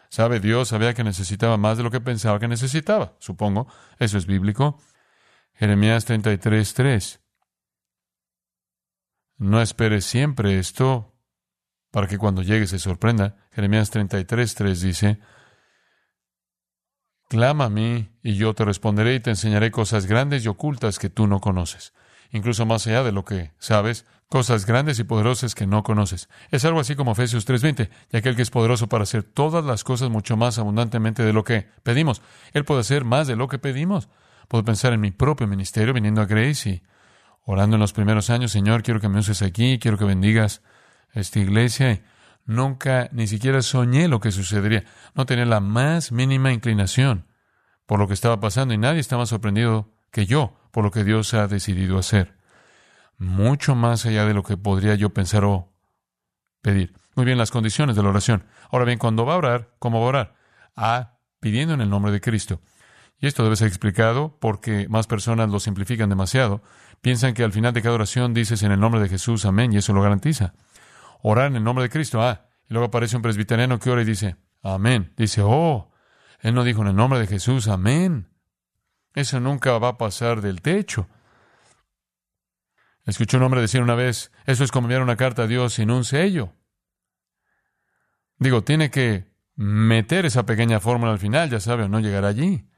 ¿Sabe? 0.09 0.41
Dios 0.41 0.69
sabía 0.69 0.95
que 0.95 1.05
necesitaba 1.05 1.59
más 1.59 1.77
de 1.77 1.83
lo 1.83 1.91
que 1.91 2.01
pensaba 2.01 2.39
que 2.39 2.49
necesitaba, 2.49 3.17
supongo. 3.19 3.69
Eso 3.99 4.17
es 4.17 4.25
bíblico. 4.25 4.81
Jeremías 5.53 6.07
33, 6.07 6.73
3. 6.73 7.21
No 9.37 9.61
esperes 9.61 10.07
siempre 10.07 10.59
esto 10.59 11.15
para 11.91 12.07
que 12.07 12.17
cuando 12.17 12.41
llegue 12.41 12.67
se 12.67 12.79
sorprenda. 12.79 13.37
Jeremías 13.53 13.91
33, 13.91 14.55
3 14.55 14.81
dice, 14.81 15.21
Clama 17.29 17.67
a 17.67 17.71
mí 17.71 18.09
y 18.23 18.35
yo 18.37 18.55
te 18.55 18.65
responderé 18.65 19.15
y 19.15 19.21
te 19.21 19.31
enseñaré 19.31 19.71
cosas 19.71 20.07
grandes 20.07 20.45
y 20.45 20.49
ocultas 20.49 20.99
que 20.99 21.11
tú 21.11 21.27
no 21.27 21.41
conoces 21.41 21.93
incluso 22.31 22.67
más 22.67 22.87
allá 22.87 23.03
de 23.03 23.13
lo 23.13 23.25
que 23.25 23.53
sabes, 23.59 24.07
cosas 24.29 24.67
grandes 24.67 24.99
y 24.99 25.05
poderosas 25.05 25.55
que 25.55 25.67
no 25.67 25.83
conoces. 25.83 26.29
Es 26.51 26.65
algo 26.65 26.81
así 26.81 26.95
como 26.95 27.13
Efesios 27.13 27.47
3:20, 27.47 27.91
y 28.13 28.17
aquel 28.17 28.37
que 28.37 28.43
es 28.43 28.51
poderoso 28.51 28.89
para 28.89 29.05
hacer 29.05 29.23
todas 29.23 29.65
las 29.65 29.85
cosas 29.85 30.11
mucho 30.11 30.37
más 30.37 30.59
abundantemente 30.59 31.23
de 31.23 31.33
lo 31.33 31.45
que 31.45 31.69
pedimos. 31.83 32.23
Él 32.53 32.65
puede 32.65 32.81
hacer 32.81 33.05
más 33.05 33.27
de 33.27 33.37
lo 33.37 33.49
que 33.49 33.59
pedimos. 33.59 34.09
Puedo 34.49 34.65
pensar 34.65 34.93
en 34.93 35.01
mi 35.01 35.11
propio 35.11 35.47
ministerio 35.47 35.95
viniendo 35.95 36.21
a 36.21 36.27
Grace 36.27 36.71
y 36.71 36.83
orando 37.45 37.77
en 37.77 37.81
los 37.81 37.93
primeros 37.93 38.31
años, 38.31 38.53
Señor, 38.53 38.83
quiero 38.83 39.01
que 39.01 39.09
me 39.09 39.19
uses 39.19 39.43
aquí, 39.43 39.79
quiero 39.79 39.99
que 39.99 40.05
bendigas 40.05 40.63
esta 41.13 41.39
iglesia. 41.39 42.03
Nunca, 42.49 43.09
ni 43.13 43.29
siquiera 43.29 43.63
soñé 43.63 44.09
lo 44.09 44.19
que 44.19 44.33
sucedería. 44.33 44.85
No 45.15 45.27
tenía 45.27 45.45
la 45.45 45.61
más 45.61 46.11
mínima 46.11 46.53
inclinación 46.53 47.27
por 47.87 48.01
lo 48.01 48.09
que 48.09 48.15
estaba 48.15 48.41
pasando 48.41 48.75
y 48.75 48.79
nadie 48.79 49.01
estaba 49.01 49.27
sorprendido 49.27 49.93
que 50.11 50.27
yo 50.27 50.59
por 50.73 50.83
lo 50.83 50.91
que 50.91 51.05
Dios 51.05 51.35
ha 51.35 51.47
decidido 51.47 51.99
hacer. 51.99 52.37
Mucho 53.19 53.75
más 53.75 54.07
allá 54.07 54.25
de 54.25 54.35
lo 54.35 54.43
que 54.43 54.57
podría 54.57 54.95
yo 54.95 55.11
pensar 55.11 55.45
o 55.45 55.73
pedir. 56.63 56.95
Muy 57.15 57.25
bien, 57.25 57.39
las 57.39 57.51
condiciones 57.51 57.97
de 57.97 58.03
la 58.03 58.09
oración. 58.09 58.45
Ahora 58.71 58.85
bien, 58.85 58.99
cuando 58.99 59.27
va 59.27 59.35
a 59.35 59.39
orar, 59.39 59.75
¿cómo 59.79 60.01
va 60.01 60.07
a 60.07 60.09
orar? 60.09 60.35
A, 60.75 61.19
pidiendo 61.41 61.75
en 61.75 61.81
el 61.81 61.91
nombre 61.91 62.13
de 62.13 62.21
Cristo. 62.21 62.61
Y 63.21 63.27
esto 63.27 63.43
debe 63.43 63.57
ser 63.57 63.69
explicado 63.69 64.39
porque 64.41 64.87
más 64.89 65.07
personas 65.07 65.51
lo 65.51 65.61
simplifican 65.61 66.09
demasiado. 66.09 66.63
Piensan 67.01 67.35
que 67.35 67.45
al 67.45 67.53
final 67.53 67.75
de 67.75 67.83
cada 67.83 67.97
oración 67.97 68.33
dices 68.33 68.63
en 68.63 68.73
el 68.73 68.81
nombre 68.81 69.01
de 69.01 69.09
Jesús, 69.09 69.45
amén, 69.45 69.73
y 69.73 69.79
eso 69.79 69.93
lo 69.93 70.03
garantiza. 70.03 70.55
Orar 71.23 71.47
en 71.47 71.57
el 71.57 71.65
nombre 71.65 71.85
de 71.85 71.91
Cristo, 71.91 72.23
ah, 72.23 72.47
y 72.69 72.75
luego 72.75 72.87
aparece 72.87 73.17
un 73.17 73.23
presbiteriano 73.23 73.79
que 73.79 73.91
ora 73.91 74.03
y 74.03 74.05
dice, 74.05 74.37
amén. 74.63 75.13
Dice, 75.17 75.43
oh, 75.45 75.93
él 76.41 76.55
no 76.55 76.65
dijo 76.65 76.83
en 76.83 76.89
el 76.89 76.97
nombre 76.97 77.19
de 77.19 77.27
Jesús, 77.27 77.69
amén. 77.69 78.29
Eso 79.15 79.41
nunca 79.41 79.77
va 79.79 79.89
a 79.89 79.99
pasar 79.99 80.41
del 80.41 80.63
techo. 80.63 81.09
Escuché 83.05 83.39
un 83.39 83.43
hombre 83.43 83.61
decir 83.61 83.81
una 83.81 83.95
vez, 83.95 84.31
eso 84.45 84.65
es 84.65 84.71
como 84.71 84.87
enviar 84.87 85.03
una 85.03 85.17
carta 85.17 85.45
a 85.45 85.47
Dios 85.47 85.75
sin 85.75 85.91
un 85.91 86.05
sello. 86.05 86.53
Digo, 88.39 88.63
tiene 88.63 88.91
que 88.91 89.33
meter 89.57 90.27
esa 90.27 90.47
pequeña 90.47 90.79
fórmula 90.79 91.13
al 91.13 91.19
final, 91.19 91.51
ya 91.51 91.59
sabe, 91.59 91.85
o 91.85 91.89
no 91.89 92.01
llegar 92.01 92.25
allí. 92.25 92.69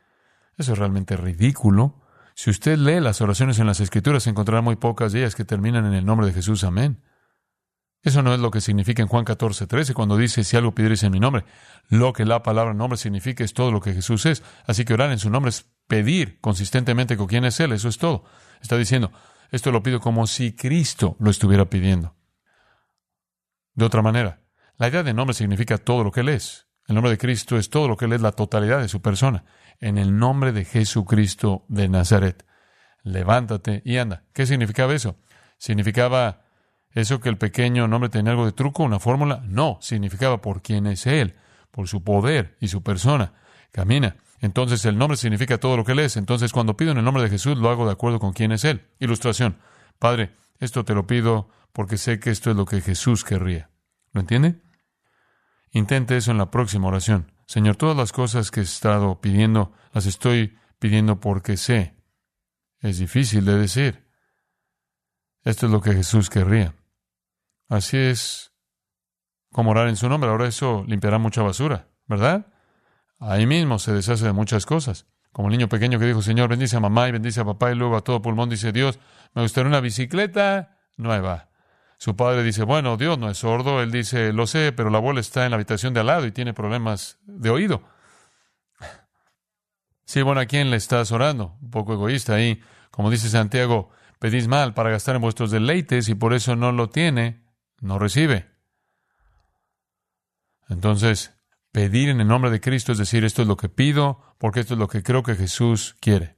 Eso 0.57 0.73
es 0.73 0.79
realmente 0.79 1.17
ridículo. 1.17 2.01
Si 2.35 2.49
usted 2.49 2.79
lee 2.79 3.01
las 3.01 3.21
oraciones 3.21 3.59
en 3.59 3.67
las 3.67 3.81
Escrituras, 3.81 4.27
encontrará 4.27 4.63
muy 4.63 4.77
pocas 4.77 5.13
de 5.13 5.21
ellas 5.21 5.35
que 5.35 5.45
terminan 5.45 5.85
en 5.85 5.95
el 5.95 6.07
nombre 6.07 6.27
de 6.27 6.33
Jesús. 6.33 6.65
Amén. 6.65 7.03
Eso 8.03 8.23
no 8.23 8.33
es 8.33 8.41
lo 8.41 8.51
que 8.51 8.63
significa 8.63 9.03
en 9.03 9.09
Juan 9.09 9.25
14, 9.25 9.67
13, 9.67 9.93
cuando 9.93 10.17
dice, 10.17 10.43
si 10.43 10.57
algo 10.57 10.75
pidierais 10.75 11.03
en 11.03 11.13
mi 11.13 11.21
nombre. 11.21 11.45
Lo 11.89 12.13
que 12.13 12.25
la 12.25 12.43
palabra 12.43 12.73
nombre 12.73 12.97
significa 12.97 13.45
es 13.45 13.53
todo 13.53 13.73
lo 13.73 13.81
que 13.81 13.93
Jesús 13.93 14.25
es. 14.25 14.43
Así 14.67 14.85
que 14.85 14.95
orar 14.95 15.13
en 15.13 15.19
su 15.19 15.29
nombre 15.29 15.51
es 15.51 15.67
pedir 15.87 16.41
consistentemente 16.41 17.19
con 17.19 17.27
quién 17.27 17.45
es 17.45 17.61
Él. 17.61 17.73
Eso 17.73 17.89
es 17.89 17.99
todo. 17.99 18.25
Está 18.63 18.79
diciendo, 18.79 19.13
esto 19.51 19.71
lo 19.71 19.83
pido 19.83 20.01
como 20.01 20.27
si 20.27 20.55
Cristo 20.55 21.17
lo 21.19 21.31
estuviera 21.31 21.67
pidiendo. 21.69 22.17
De 23.75 23.85
otra 23.85 24.01
manera, 24.01 24.41
la 24.79 24.89
idea 24.89 25.03
de 25.03 25.13
nombre 25.13 25.35
significa 25.35 25.77
todo 25.77 26.05
lo 26.05 26.11
que 26.11 26.21
Él 26.21 26.31
es. 26.31 26.69
El 26.87 26.95
nombre 26.95 27.11
de 27.11 27.19
Cristo 27.19 27.59
es 27.59 27.69
todo 27.69 27.87
lo 27.87 27.97
que 27.99 28.07
Él 28.07 28.15
es, 28.15 28.23
la 28.23 28.33
totalidad 28.33 28.81
de 28.81 28.89
su 28.89 29.03
persona. 29.03 29.45
En 29.79 29.99
el 29.99 30.17
nombre 30.17 30.53
de 30.53 30.65
Jesucristo 30.65 31.67
de 31.69 31.89
Nazaret. 31.89 32.47
Levántate 33.03 33.83
y 33.85 33.99
anda. 33.99 34.25
¿Qué 34.33 34.47
significaba 34.47 34.95
eso? 34.95 35.17
Significaba 35.59 36.45
¿Eso 36.93 37.21
que 37.21 37.29
el 37.29 37.39
pequeño 37.39 37.87
nombre 37.87 38.11
tenía 38.11 38.33
algo 38.33 38.47
de 38.47 38.53
truco, 38.53 38.83
una 38.83 38.99
fórmula? 38.99 39.43
No, 39.47 39.79
significaba 39.81 40.41
por 40.41 40.63
quién 40.63 40.87
es 40.87 41.07
Él, 41.07 41.37
por 41.71 41.87
su 41.87 42.03
poder 42.03 42.57
y 42.61 42.69
su 42.69 42.83
persona. 42.83 43.33
Camina. 43.71 44.17
Entonces 44.41 44.85
el 44.85 44.99
nombre 44.99 45.17
significa 45.17 45.59
todo 45.59 45.77
lo 45.77 45.85
que 45.85 45.93
Él 45.93 46.01
es. 46.01 46.17
Entonces 46.17 46.53
cuando 46.53 46.77
pido 46.77 46.93
en 46.93 46.99
el 46.99 47.05
nombre 47.05 47.23
de 47.23 47.31
Jesús 47.31 47.57
lo 47.57 47.71
hago 47.71 47.87
de 47.87 47.93
acuerdo 47.93 48.19
con 48.19 48.33
quién 48.33 48.53
es 48.53 48.65
Él. 48.65 48.87
Ilustración. 48.99 49.59
Padre, 49.99 50.35
esto 50.59 50.85
te 50.85 50.95
lo 50.95 51.07
pido 51.07 51.49
porque 51.73 51.97
sé 51.97 52.19
que 52.19 52.31
esto 52.31 52.51
es 52.51 52.57
lo 52.57 52.65
que 52.65 52.81
Jesús 52.81 53.23
querría. 53.23 53.71
¿Lo 54.13 54.21
entiende? 54.21 54.61
Intente 55.73 56.17
eso 56.17 56.33
en 56.33 56.39
la 56.39 56.51
próxima 56.51 56.89
oración. 56.89 57.33
Señor, 57.47 57.77
todas 57.77 57.97
las 57.97 58.13
cosas 58.13 58.51
que 58.51 58.61
he 58.61 58.63
estado 58.65 59.21
pidiendo, 59.21 59.73
las 59.93 60.07
estoy 60.07 60.59
pidiendo 60.79 61.21
porque 61.21 61.57
sé. 61.57 61.95
Es 62.81 62.99
difícil 62.99 63.45
de 63.45 63.57
decir. 63.57 64.07
Esto 65.45 65.67
es 65.67 65.73
lo 65.73 65.81
que 65.81 65.93
Jesús 65.93 66.29
querría. 66.31 66.75
Así 67.71 67.97
es 67.97 68.53
como 69.53 69.71
orar 69.71 69.89
en 69.89 69.97
su 69.97 70.09
nombre. 70.09 70.29
Ahora 70.29 70.49
eso 70.49 70.85
limpiará 70.87 71.19
mucha 71.19 71.41
basura, 71.41 71.89
¿verdad? 72.07 72.49
Ahí 73.21 73.47
mismo 73.47 73.79
se 73.79 73.93
deshace 73.93 74.27
de 74.27 74.33
muchas 74.33 74.67
cosas. 74.67 75.07
Como 75.33 75.49
el 75.49 75.53
niño 75.53 75.69
pequeño 75.69 76.01
que 76.01 76.07
dijo, 76.07 76.21
Señor, 76.21 76.51
bendice 76.51 76.77
a 76.77 76.81
mamá 76.81 77.09
y 77.09 77.13
bendice 77.13 77.41
a 77.41 77.45
papá 77.45 77.71
y 77.71 77.77
luego 77.77 77.97
a 77.97 78.01
todo 78.03 78.21
pulmón 78.21 78.51
dice, 78.51 78.73
Dios, 78.73 78.99
me 79.35 79.43
gustaría 79.43 79.69
una 79.69 79.81
bicicleta 79.81 80.81
nueva. 80.97 81.49
Su 81.97 82.17
padre 82.17 82.43
dice, 82.43 82.65
bueno, 82.65 82.97
Dios 82.97 83.19
no 83.19 83.31
es 83.31 83.39
sordo. 83.39 83.81
Él 83.83 83.93
dice, 83.93 84.33
lo 84.33 84.49
sé, 84.49 84.73
pero 84.73 84.91
la 84.91 84.99
abuela 84.99 85.21
está 85.21 85.45
en 85.45 85.53
la 85.53 85.55
habitación 85.55 85.95
de 85.95 86.01
al 86.01 86.07
lado 86.07 86.27
y 86.27 86.33
tiene 86.33 86.53
problemas 86.53 87.19
de 87.23 87.51
oído. 87.51 87.85
Sí, 90.07 90.23
bueno, 90.23 90.41
¿a 90.41 90.47
quién 90.47 90.71
le 90.71 90.77
estás 90.77 91.13
orando? 91.13 91.57
Un 91.63 91.71
poco 91.71 91.93
egoísta 91.93 92.35
ahí. 92.35 92.61
Como 92.91 93.11
dice 93.11 93.29
Santiago, 93.29 93.91
pedís 94.19 94.49
mal 94.49 94.75
para 94.75 94.91
gastar 94.91 95.15
en 95.15 95.23
vuestros 95.23 95.53
deleites 95.53 96.09
y 96.09 96.17
por 96.17 96.35
eso 96.35 96.57
no 96.57 96.73
lo 96.73 96.89
tiene, 96.89 97.45
no 97.81 97.99
recibe. 97.99 98.49
Entonces, 100.69 101.35
pedir 101.73 102.09
en 102.09 102.21
el 102.21 102.29
nombre 102.29 102.51
de 102.51 102.61
Cristo 102.61 102.93
es 102.93 102.99
decir, 102.99 103.25
esto 103.25 103.43
es 103.43 103.49
lo 103.49 103.57
que 103.57 103.69
pido, 103.69 104.23
porque 104.39 104.61
esto 104.61 104.75
es 104.75 104.79
lo 104.81 104.89
que 104.89 105.03
creo 105.03 105.23
que 105.23 105.35
Jesús 105.35 105.97
quiere. 106.01 106.37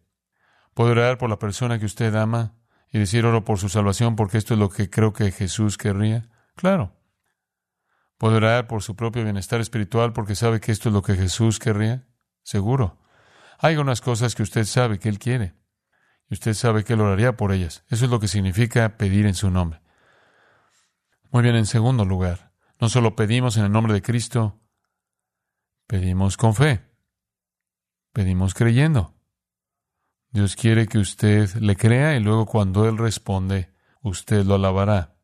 Puedo 0.74 0.92
orar 0.92 1.18
por 1.18 1.28
la 1.28 1.38
persona 1.38 1.78
que 1.78 1.84
usted 1.84 2.14
ama 2.14 2.54
y 2.90 2.98
decir 2.98 3.26
oro 3.26 3.44
por 3.44 3.58
su 3.58 3.68
salvación 3.68 4.16
porque 4.16 4.38
esto 4.38 4.54
es 4.54 4.60
lo 4.60 4.70
que 4.70 4.88
creo 4.88 5.12
que 5.12 5.30
Jesús 5.32 5.76
querría. 5.76 6.30
Claro. 6.54 6.96
Puedo 8.16 8.36
orar 8.36 8.68
por 8.68 8.82
su 8.82 8.96
propio 8.96 9.24
bienestar 9.24 9.60
espiritual 9.60 10.12
porque 10.12 10.34
sabe 10.34 10.60
que 10.60 10.72
esto 10.72 10.88
es 10.88 10.94
lo 10.94 11.02
que 11.02 11.14
Jesús 11.14 11.58
querría. 11.58 12.06
Seguro. 12.42 12.98
Hay 13.58 13.76
unas 13.76 14.00
cosas 14.00 14.34
que 14.34 14.42
usted 14.42 14.64
sabe 14.64 14.98
que 14.98 15.08
Él 15.08 15.18
quiere. 15.18 15.54
Y 16.30 16.34
usted 16.34 16.54
sabe 16.54 16.84
que 16.84 16.94
Él 16.94 17.00
oraría 17.00 17.36
por 17.36 17.52
ellas. 17.52 17.84
Eso 17.88 18.06
es 18.06 18.10
lo 18.10 18.20
que 18.20 18.28
significa 18.28 18.96
pedir 18.96 19.26
en 19.26 19.34
su 19.34 19.50
nombre. 19.50 19.81
Muy 21.32 21.42
bien, 21.42 21.56
en 21.56 21.64
segundo 21.64 22.04
lugar, 22.04 22.52
no 22.78 22.90
solo 22.90 23.16
pedimos 23.16 23.56
en 23.56 23.64
el 23.64 23.72
nombre 23.72 23.94
de 23.94 24.02
Cristo, 24.02 24.60
pedimos 25.86 26.36
con 26.36 26.54
fe. 26.54 26.82
Pedimos 28.12 28.52
creyendo. 28.52 29.14
Dios 30.28 30.56
quiere 30.56 30.86
que 30.86 30.98
usted 30.98 31.48
le 31.54 31.74
crea 31.74 32.14
y 32.16 32.20
luego 32.20 32.44
cuando 32.44 32.86
Él 32.86 32.98
responde, 32.98 33.72
usted 34.02 34.44
lo 34.44 34.56
alabará. 34.56 35.16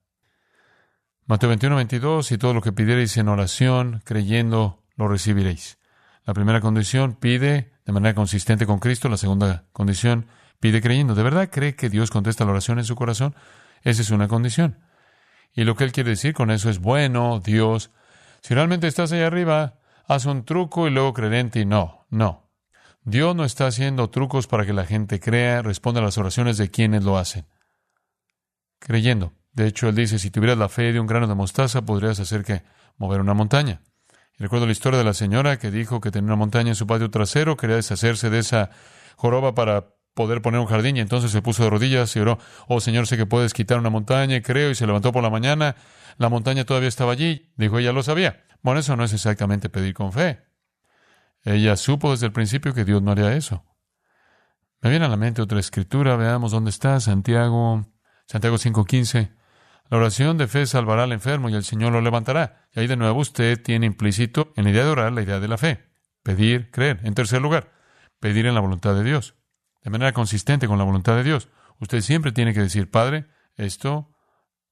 Mateo 1.27 1.51
21, 1.51 1.77
22, 1.77 2.33
y 2.33 2.39
todo 2.39 2.55
lo 2.55 2.63
que 2.63 2.73
pidierais 2.73 3.15
en 3.19 3.29
oración, 3.29 4.01
creyendo, 4.07 4.87
lo 4.97 5.09
recibiréis. 5.09 5.79
La 6.25 6.33
primera 6.33 6.63
condición, 6.63 7.17
pide 7.17 7.75
de 7.85 7.93
manera 7.93 8.15
consistente 8.15 8.65
con 8.65 8.79
Cristo. 8.79 9.11
La 9.11 9.19
segunda 9.19 9.67
condición, 9.73 10.27
pide 10.59 10.81
creyendo. 10.81 11.15
¿De 11.15 11.23
verdad 11.23 11.51
cree 11.53 11.77
que 11.77 11.91
Dios 11.91 12.11
contesta 12.11 12.47
la 12.47 12.53
oración 12.53 12.79
en 12.79 12.87
su 12.87 12.97
corazón? 12.97 13.35
Esa 13.83 14.01
es 14.01 14.09
una 14.09 14.27
condición. 14.27 14.88
Y 15.53 15.65
lo 15.65 15.75
que 15.75 15.85
Él 15.85 15.93
quiere 15.93 16.11
decir 16.11 16.35
con 16.35 16.51
eso 16.51 16.71
es, 16.71 16.79
bueno, 16.79 17.41
Dios, 17.41 17.91
si 18.43 18.55
realmente 18.55 18.87
estás 18.87 19.13
allá 19.13 19.27
arriba, 19.27 19.79
haz 20.07 20.27
un 20.27 20.45
truco 20.45 20.89
y 20.89 20.91
luego 20.91 21.13
creer 21.13 21.67
No, 21.67 22.07
no. 22.11 22.51
Dios 23.05 23.35
no 23.35 23.45
está 23.45 23.67
haciendo 23.67 24.11
trucos 24.11 24.47
para 24.47 24.67
que 24.67 24.73
la 24.73 24.85
gente 24.85 25.19
crea, 25.19 25.63
responda 25.63 26.01
a 26.01 26.05
las 26.05 26.19
oraciones 26.19 26.59
de 26.59 26.71
quienes 26.71 27.05
lo 27.05 27.17
hacen. 27.17 27.47
Creyendo. 28.79 29.33
De 29.53 29.67
hecho, 29.67 29.89
él 29.89 29.95
dice, 29.95 30.19
si 30.19 30.31
tuvieras 30.31 30.59
la 30.59 30.69
fe 30.69 30.93
de 30.93 31.01
un 31.01 31.07
grano 31.07 31.27
de 31.27 31.35
mostaza, 31.35 31.83
podrías 31.83 32.21
hacer 32.21 32.45
que 32.45 32.63
mover 32.97 33.21
una 33.21 33.35
montaña. 33.35 33.81
Y 34.39 34.43
recuerdo 34.43 34.67
la 34.67 34.73
historia 34.73 34.99
de 34.99 35.05
la 35.05 35.15
señora 35.15 35.59
que 35.59 35.71
dijo 35.71 36.01
que 36.01 36.11
tenía 36.11 36.27
una 36.27 36.37
montaña 36.37 36.69
en 36.69 36.75
su 36.75 36.87
patio 36.87 37.11
trasero, 37.11 37.57
quería 37.57 37.77
deshacerse 37.77 38.31
de 38.31 38.39
esa 38.39 38.71
joroba 39.17 39.55
para 39.55 39.95
poder 40.19 40.43
poner 40.43 40.59
un 40.59 40.67
jardín 40.67 40.97
y 40.97 41.01
entonces 41.01 41.31
se 41.31 41.43
puso 41.43 41.63
de 41.63 41.71
rodillas 41.71 42.17
y 42.17 42.19
oró, 42.19 42.41
oh 42.67 42.81
Señor, 42.81 43.07
sé 43.07 43.17
que 43.17 43.25
puedes 43.25 43.55
quitar 43.55 43.79
una 43.79 43.89
montaña, 43.89 44.43
creo, 44.43 44.69
y 44.71 44.75
se 44.75 44.85
levantó 44.85 45.13
por 45.13 45.23
la 45.23 45.31
mañana, 45.31 45.77
la 46.17 46.29
montaña 46.29 46.65
todavía 46.65 46.89
estaba 46.89 47.13
allí, 47.13 47.53
dijo 47.57 47.79
ella 47.79 47.93
lo 47.93 48.03
sabía. 48.03 48.43
Bueno, 48.61 48.81
eso 48.81 48.97
no 48.97 49.05
es 49.05 49.13
exactamente 49.13 49.69
pedir 49.69 49.95
con 49.95 50.13
fe. 50.13 50.41
Ella 51.45 51.77
supo 51.77 52.11
desde 52.11 52.27
el 52.27 52.33
principio 52.33 52.75
que 52.75 52.85
Dios 52.85 53.01
no 53.01 53.13
haría 53.13 53.33
eso. 53.35 53.65
Me 54.81 54.91
viene 54.91 55.05
a 55.05 55.09
la 55.09 55.17
mente 55.17 55.41
otra 55.41 55.61
escritura, 55.61 56.17
veamos 56.17 56.51
dónde 56.51 56.71
está, 56.71 56.99
Santiago, 56.99 57.87
Santiago 58.27 58.59
5:15. 58.59 59.31
La 59.89 59.99
oración 59.99 60.37
de 60.37 60.49
fe 60.49 60.67
salvará 60.67 61.05
al 61.05 61.13
enfermo 61.13 61.49
y 61.49 61.55
el 61.55 61.63
Señor 61.63 61.93
lo 61.93 62.01
levantará. 62.01 62.67
Y 62.75 62.81
ahí 62.81 62.89
de 62.89 62.97
nuevo 62.97 63.21
usted 63.21 63.63
tiene 63.63 63.87
implícito 63.87 64.53
en 64.57 64.65
la 64.65 64.71
idea 64.71 64.85
de 64.85 64.91
orar 64.91 65.13
la 65.13 65.23
idea 65.23 65.39
de 65.39 65.47
la 65.47 65.59
fe. 65.59 65.93
Pedir, 66.25 66.73
creer. 66.73 66.99
En 67.05 67.15
tercer 67.15 67.41
lugar, 67.41 67.71
pedir 68.19 68.47
en 68.47 68.55
la 68.55 68.61
voluntad 68.61 68.97
de 68.97 69.05
Dios. 69.05 69.38
De 69.89 69.93
manera 69.93 70.13
consistente 70.13 70.69
con 70.69 70.77
la 70.77 70.85
voluntad 70.85 71.17
de 71.17 71.25
Dios. 71.25 71.49
Usted 71.81 72.03
siempre 72.03 72.31
tiene 72.31 72.53
que 72.53 72.61
decir, 72.61 72.91
Padre, 72.91 73.25
esto 73.57 74.11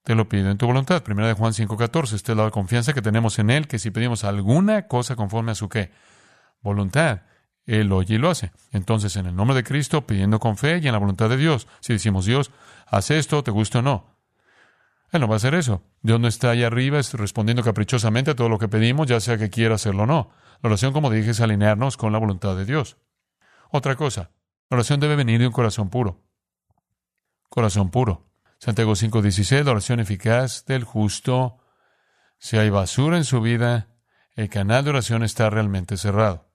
te 0.02 0.14
lo 0.14 0.28
pido 0.28 0.50
en 0.50 0.58
tu 0.58 0.66
voluntad. 0.66 1.02
Primera 1.02 1.26
de 1.26 1.32
Juan 1.32 1.54
5:14. 1.54 2.16
Esta 2.16 2.32
es 2.32 2.36
la 2.36 2.50
confianza 2.50 2.92
que 2.92 3.00
tenemos 3.00 3.38
en 3.38 3.48
Él, 3.48 3.66
que 3.66 3.78
si 3.78 3.90
pedimos 3.90 4.24
alguna 4.24 4.88
cosa 4.88 5.16
conforme 5.16 5.52
a 5.52 5.54
su 5.54 5.70
qué, 5.70 5.90
voluntad. 6.60 7.22
Él 7.64 7.90
oye 7.92 8.16
y 8.16 8.18
lo 8.18 8.28
hace. 8.28 8.52
Entonces, 8.72 9.16
en 9.16 9.24
el 9.24 9.34
nombre 9.34 9.56
de 9.56 9.64
Cristo, 9.64 10.06
pidiendo 10.06 10.38
con 10.38 10.58
fe 10.58 10.80
y 10.82 10.86
en 10.86 10.92
la 10.92 10.98
voluntad 10.98 11.30
de 11.30 11.38
Dios. 11.38 11.66
Si 11.80 11.94
decimos, 11.94 12.26
Dios, 12.26 12.50
haz 12.86 13.10
esto, 13.10 13.42
te 13.42 13.50
gusta 13.50 13.78
o 13.78 13.82
no. 13.82 14.18
Él 15.12 15.22
no 15.22 15.28
va 15.28 15.36
a 15.36 15.38
hacer 15.38 15.54
eso. 15.54 15.82
Dios 16.02 16.20
no 16.20 16.28
está 16.28 16.50
ahí 16.50 16.62
arriba 16.62 17.00
respondiendo 17.14 17.62
caprichosamente 17.62 18.32
a 18.32 18.36
todo 18.36 18.50
lo 18.50 18.58
que 18.58 18.68
pedimos, 18.68 19.06
ya 19.06 19.18
sea 19.20 19.38
que 19.38 19.48
quiera 19.48 19.76
hacerlo 19.76 20.02
o 20.02 20.06
no. 20.06 20.30
La 20.62 20.68
oración, 20.68 20.92
como 20.92 21.08
dije, 21.08 21.30
es 21.30 21.40
alinearnos 21.40 21.96
con 21.96 22.12
la 22.12 22.18
voluntad 22.18 22.54
de 22.54 22.66
Dios. 22.66 22.98
Otra 23.70 23.96
cosa, 23.96 24.30
la 24.68 24.76
oración 24.76 25.00
debe 25.00 25.16
venir 25.16 25.40
de 25.40 25.46
un 25.46 25.52
corazón 25.52 25.90
puro. 25.90 26.24
Corazón 27.48 27.90
puro. 27.90 28.26
Santiago 28.58 28.94
5:16, 28.94 29.64
la 29.64 29.72
oración 29.72 30.00
eficaz 30.00 30.64
del 30.64 30.84
justo. 30.84 31.58
Si 32.38 32.56
hay 32.56 32.70
basura 32.70 33.16
en 33.16 33.24
su 33.24 33.40
vida, 33.40 33.88
el 34.34 34.48
canal 34.48 34.84
de 34.84 34.90
oración 34.90 35.22
está 35.22 35.48
realmente 35.50 35.96
cerrado. 35.96 36.50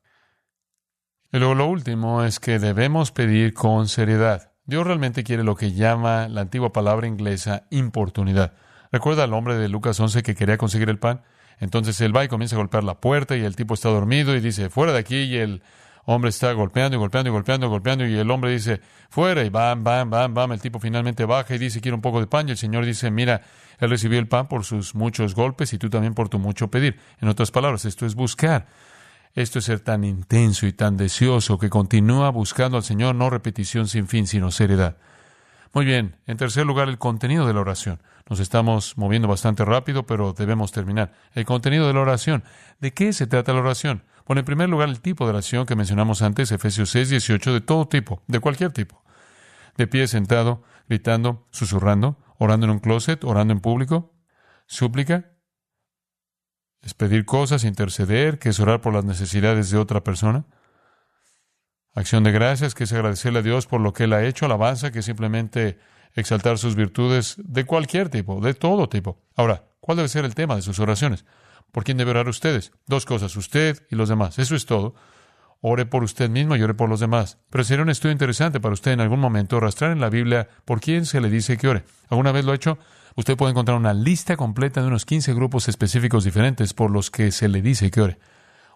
Y 1.31 1.37
luego 1.37 1.55
lo 1.55 1.67
último 1.67 2.23
es 2.23 2.39
que 2.39 2.59
debemos 2.59 3.11
pedir 3.11 3.53
con 3.53 3.87
seriedad. 3.87 4.51
Dios 4.65 4.85
realmente 4.85 5.23
quiere 5.23 5.43
lo 5.43 5.55
que 5.55 5.71
llama 5.71 6.27
la 6.27 6.41
antigua 6.41 6.73
palabra 6.73 7.07
inglesa 7.07 7.65
importunidad. 7.71 8.53
¿Recuerda 8.91 9.23
al 9.23 9.33
hombre 9.33 9.55
de 9.55 9.69
Lucas 9.69 9.99
11 9.99 10.21
que 10.23 10.35
quería 10.35 10.57
conseguir 10.57 10.89
el 10.89 10.99
pan? 10.99 11.23
Entonces 11.59 11.99
él 12.01 12.15
va 12.15 12.25
y 12.25 12.27
comienza 12.27 12.55
a 12.55 12.59
golpear 12.59 12.83
la 12.83 12.99
puerta 12.99 13.37
y 13.37 13.45
el 13.45 13.55
tipo 13.55 13.73
está 13.73 13.89
dormido 13.89 14.35
y 14.35 14.41
dice, 14.41 14.69
fuera 14.69 14.91
de 14.91 14.99
aquí 14.99 15.15
y 15.15 15.37
el 15.37 15.63
hombre 16.05 16.29
está 16.29 16.51
golpeando 16.53 16.95
y 16.97 16.99
golpeando 16.99 17.29
y 17.29 17.31
golpeando 17.31 17.65
y 17.65 17.69
golpeando 17.69 18.05
y 18.05 18.17
el 18.17 18.29
hombre 18.31 18.51
dice, 18.51 18.81
fuera 19.09 19.43
y 19.43 19.49
bam, 19.49 19.83
bam, 19.83 20.09
bam, 20.09 20.33
bam. 20.33 20.51
El 20.51 20.61
tipo 20.61 20.79
finalmente 20.79 21.25
baja 21.25 21.55
y 21.55 21.57
dice, 21.57 21.81
quiero 21.81 21.95
un 21.95 22.01
poco 22.01 22.19
de 22.19 22.27
pan 22.27 22.47
y 22.47 22.51
el 22.51 22.57
Señor 22.57 22.85
dice, 22.85 23.11
mira, 23.11 23.41
él 23.79 23.89
recibió 23.89 24.19
el 24.19 24.27
pan 24.27 24.47
por 24.47 24.63
sus 24.63 24.95
muchos 24.95 25.35
golpes 25.35 25.73
y 25.73 25.77
tú 25.77 25.89
también 25.89 26.13
por 26.13 26.29
tu 26.29 26.39
mucho 26.39 26.69
pedir. 26.69 26.99
En 27.19 27.27
otras 27.27 27.51
palabras, 27.51 27.85
esto 27.85 28.05
es 28.05 28.15
buscar. 28.15 28.67
Esto 29.33 29.59
es 29.59 29.65
ser 29.65 29.79
tan 29.79 30.03
intenso 30.03 30.67
y 30.67 30.73
tan 30.73 30.97
deseoso 30.97 31.57
que 31.57 31.69
continúa 31.69 32.29
buscando 32.31 32.77
al 32.77 32.83
Señor, 32.83 33.15
no 33.15 33.29
repetición 33.29 33.87
sin 33.87 34.07
fin, 34.07 34.27
sino 34.27 34.51
seriedad. 34.51 34.97
Muy 35.73 35.85
bien, 35.85 36.17
en 36.27 36.35
tercer 36.35 36.65
lugar, 36.65 36.89
el 36.89 36.97
contenido 36.97 37.47
de 37.47 37.53
la 37.53 37.61
oración. 37.61 38.01
Nos 38.29 38.41
estamos 38.41 38.97
moviendo 38.97 39.29
bastante 39.29 39.63
rápido, 39.63 40.05
pero 40.05 40.33
debemos 40.33 40.73
terminar. 40.73 41.13
El 41.33 41.45
contenido 41.45 41.87
de 41.87 41.93
la 41.93 42.01
oración. 42.01 42.43
¿De 42.81 42.93
qué 42.93 43.13
se 43.13 43.25
trata 43.25 43.53
la 43.53 43.61
oración? 43.61 44.03
Bueno, 44.25 44.39
en 44.39 44.45
primer 44.45 44.69
lugar, 44.69 44.89
el 44.89 45.01
tipo 45.01 45.25
de 45.25 45.31
oración 45.31 45.65
que 45.65 45.75
mencionamos 45.75 46.21
antes, 46.21 46.51
Efesios 46.51 46.89
6, 46.91 47.09
18, 47.09 47.53
de 47.53 47.61
todo 47.61 47.87
tipo, 47.87 48.21
de 48.27 48.39
cualquier 48.39 48.71
tipo. 48.71 49.03
De 49.77 49.87
pie, 49.87 50.07
sentado, 50.07 50.63
gritando, 50.87 51.47
susurrando, 51.51 52.17
orando 52.37 52.65
en 52.65 52.71
un 52.71 52.79
closet, 52.79 53.23
orando 53.23 53.53
en 53.53 53.59
público, 53.59 54.13
súplica, 54.67 55.31
es 56.81 56.93
pedir 56.93 57.25
cosas, 57.25 57.63
interceder, 57.63 58.39
que 58.39 58.49
es 58.49 58.59
orar 58.59 58.81
por 58.81 58.93
las 58.93 59.05
necesidades 59.05 59.69
de 59.69 59.77
otra 59.77 60.03
persona. 60.03 60.45
Acción 61.93 62.23
de 62.23 62.31
gracias, 62.31 62.73
que 62.73 62.85
es 62.85 62.93
agradecerle 62.93 63.39
a 63.39 63.43
Dios 63.43 63.67
por 63.67 63.81
lo 63.81 63.93
que 63.93 64.05
Él 64.05 64.13
ha 64.13 64.23
hecho. 64.23 64.45
Alabanza, 64.45 64.91
que 64.91 64.99
es 64.99 65.05
simplemente 65.05 65.77
exaltar 66.13 66.57
sus 66.57 66.75
virtudes 66.75 67.35
de 67.37 67.65
cualquier 67.65 68.09
tipo, 68.09 68.41
de 68.41 68.53
todo 68.53 68.89
tipo. 68.89 69.21
Ahora, 69.35 69.65
¿cuál 69.79 69.97
debe 69.97 70.09
ser 70.09 70.25
el 70.25 70.33
tema 70.33 70.55
de 70.55 70.61
sus 70.61 70.79
oraciones? 70.79 71.25
¿Por 71.71 71.83
quién 71.83 71.97
debe 71.97 72.11
orar 72.11 72.27
ustedes? 72.27 72.71
Dos 72.87 73.05
cosas, 73.05 73.35
usted 73.35 73.85
y 73.89 73.95
los 73.95 74.09
demás. 74.09 74.39
Eso 74.39 74.55
es 74.55 74.65
todo. 74.65 74.95
Ore 75.61 75.85
por 75.85 76.03
usted 76.03 76.29
mismo 76.29 76.55
y 76.55 76.63
ore 76.63 76.73
por 76.73 76.89
los 76.89 76.99
demás. 76.99 77.37
Pero 77.49 77.63
sería 77.63 77.83
un 77.83 77.89
estudio 77.89 78.11
interesante 78.11 78.59
para 78.59 78.73
usted 78.73 78.91
en 78.91 79.01
algún 79.01 79.19
momento 79.19 79.59
rastrar 79.59 79.91
en 79.91 79.99
la 79.99 80.09
Biblia 80.09 80.49
por 80.65 80.81
quién 80.81 81.05
se 81.05 81.21
le 81.21 81.29
dice 81.29 81.57
que 81.57 81.67
ore. 81.67 81.83
¿Alguna 82.09 82.31
vez 82.31 82.45
lo 82.45 82.51
ha 82.51 82.55
hecho? 82.55 82.79
Usted 83.15 83.37
puede 83.37 83.51
encontrar 83.51 83.77
una 83.77 83.93
lista 83.93 84.37
completa 84.37 84.81
de 84.81 84.87
unos 84.87 85.05
15 85.05 85.33
grupos 85.33 85.67
específicos 85.67 86.23
diferentes 86.23 86.73
por 86.73 86.89
los 86.89 87.11
que 87.11 87.31
se 87.31 87.47
le 87.47 87.61
dice 87.61 87.91
que 87.91 88.01
ore. 88.01 88.19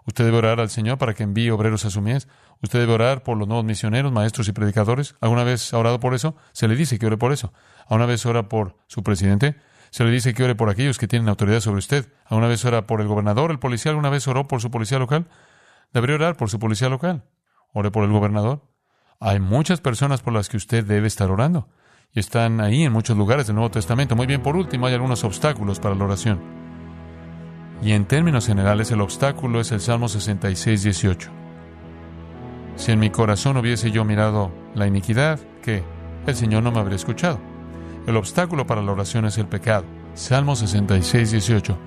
Usted 0.05 0.25
debe 0.25 0.37
orar 0.37 0.59
al 0.59 0.69
Señor 0.69 0.97
para 0.99 1.15
que 1.15 1.23
envíe 1.23 1.49
obreros 1.49 1.85
a 1.85 1.89
su 1.89 2.01
mies. 2.01 2.27
Usted 2.61 2.79
debe 2.79 2.93
orar 2.93 3.23
por 3.23 3.37
los 3.37 3.47
nuevos 3.47 3.65
misioneros, 3.65 4.11
maestros 4.11 4.47
y 4.47 4.51
predicadores. 4.51 5.15
¿Alguna 5.19 5.43
vez 5.43 5.73
ha 5.73 5.79
orado 5.79 5.99
por 5.99 6.13
eso? 6.13 6.35
Se 6.51 6.67
le 6.67 6.75
dice 6.75 6.99
que 6.99 7.07
ore 7.07 7.17
por 7.17 7.31
eso. 7.31 7.53
¿Alguna 7.87 8.05
vez 8.05 8.25
ora 8.25 8.47
por 8.47 8.77
su 8.87 9.01
presidente? 9.01 9.55
Se 9.89 10.03
le 10.03 10.11
dice 10.11 10.33
que 10.33 10.43
ore 10.43 10.55
por 10.55 10.69
aquellos 10.69 10.97
que 10.97 11.07
tienen 11.07 11.29
autoridad 11.29 11.59
sobre 11.61 11.79
usted. 11.79 12.11
¿Alguna 12.25 12.47
vez 12.47 12.63
ora 12.65 12.85
por 12.85 13.01
el 13.01 13.07
gobernador, 13.07 13.51
el 13.51 13.59
policía? 13.59 13.91
¿Alguna 13.91 14.09
vez 14.09 14.27
oró 14.27 14.47
por 14.47 14.61
su 14.61 14.71
policía 14.71 14.99
local? 14.99 15.27
Debería 15.93 16.15
orar 16.15 16.37
por 16.37 16.49
su 16.49 16.59
policía 16.59 16.89
local. 16.89 17.23
Ore 17.73 17.91
por 17.91 18.03
el 18.03 18.11
gobernador. 18.11 18.61
Hay 19.19 19.39
muchas 19.39 19.81
personas 19.81 20.21
por 20.21 20.33
las 20.33 20.49
que 20.49 20.57
usted 20.57 20.83
debe 20.83 21.07
estar 21.07 21.31
orando. 21.31 21.69
y 22.13 22.19
están 22.19 22.61
ahí 22.61 22.83
en 22.83 22.93
muchos 22.93 23.17
lugares 23.17 23.47
del 23.47 23.55
Nuevo 23.55 23.71
Testamento. 23.71 24.15
Muy 24.15 24.25
bien, 24.25 24.41
por 24.41 24.55
último, 24.55 24.87
hay 24.87 24.93
algunos 24.93 25.23
obstáculos 25.25 25.79
para 25.81 25.95
la 25.95 26.05
oración. 26.05 26.39
Y 27.81 27.91
en 27.91 28.05
términos 28.05 28.47
generales, 28.47 28.89
el 28.91 29.01
obstáculo 29.01 29.59
es 29.59 29.71
el 29.73 29.81
Salmo 29.81 30.07
66, 30.07 30.83
18. 30.83 31.31
Si 32.77 32.91
en 32.91 32.99
mi 32.99 33.09
corazón 33.09 33.57
hubiese 33.57 33.91
yo 33.91 34.05
mirado 34.05 34.51
la 34.75 34.87
iniquidad, 34.87 35.39
¿qué? 35.61 35.83
El 36.25 36.35
Señor 36.35 36.63
no 36.63 36.71
me 36.71 36.79
habría 36.79 36.95
escuchado. 36.95 37.39
El 38.07 38.17
obstáculo 38.17 38.67
para 38.67 38.83
la 38.83 38.91
oración 38.91 39.25
es 39.25 39.37
el 39.37 39.47
pecado. 39.47 39.85
Salmo 40.13 40.55
66, 40.55 41.31
18. 41.31 41.77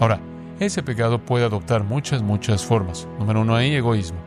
Ahora, 0.00 0.20
ese 0.58 0.82
pecado 0.82 1.24
puede 1.24 1.44
adoptar 1.44 1.84
muchas, 1.84 2.22
muchas 2.22 2.64
formas. 2.64 3.08
Número 3.18 3.40
uno, 3.40 3.54
hay 3.54 3.74
egoísmo. 3.74 4.18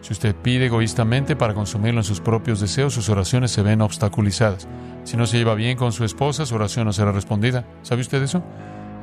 Si 0.00 0.12
usted 0.12 0.34
pide 0.34 0.66
egoístamente 0.66 1.36
para 1.36 1.54
consumirlo 1.54 2.00
en 2.00 2.04
sus 2.04 2.20
propios 2.20 2.58
deseos, 2.58 2.92
sus 2.92 3.08
oraciones 3.08 3.52
se 3.52 3.62
ven 3.62 3.80
obstaculizadas. 3.80 4.66
Si 5.04 5.16
no 5.16 5.26
se 5.26 5.38
lleva 5.38 5.54
bien 5.54 5.76
con 5.76 5.92
su 5.92 6.04
esposa, 6.04 6.44
su 6.44 6.56
oración 6.56 6.86
no 6.86 6.92
será 6.92 7.12
respondida. 7.12 7.64
¿Sabe 7.82 8.00
usted 8.00 8.20
eso? 8.20 8.42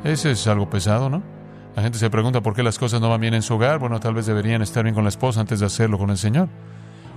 Ese 0.04 0.32
es 0.32 0.46
algo 0.48 0.70
pesado, 0.70 1.10
¿no? 1.10 1.24
La 1.76 1.84
gente 1.84 1.98
se 1.98 2.10
pregunta 2.10 2.42
por 2.42 2.54
qué 2.54 2.64
las 2.64 2.78
cosas 2.78 3.00
no 3.00 3.10
van 3.10 3.22
bien 3.22 3.34
en 3.34 3.42
su 3.42 3.56
hogar. 3.56 3.80
Bueno, 3.80 4.02
tal 4.02 4.14
vez 4.14 4.26
deberían 4.26 4.62
estar 4.62 4.84
bien 4.84 4.94
con 4.94 5.06
la 5.06 5.10
esposa 5.10 5.40
antes 5.40 5.62
de 5.62 5.68
hacerlo 5.68 5.98
con 5.98 6.10
el 6.10 6.18
Señor. 6.18 6.50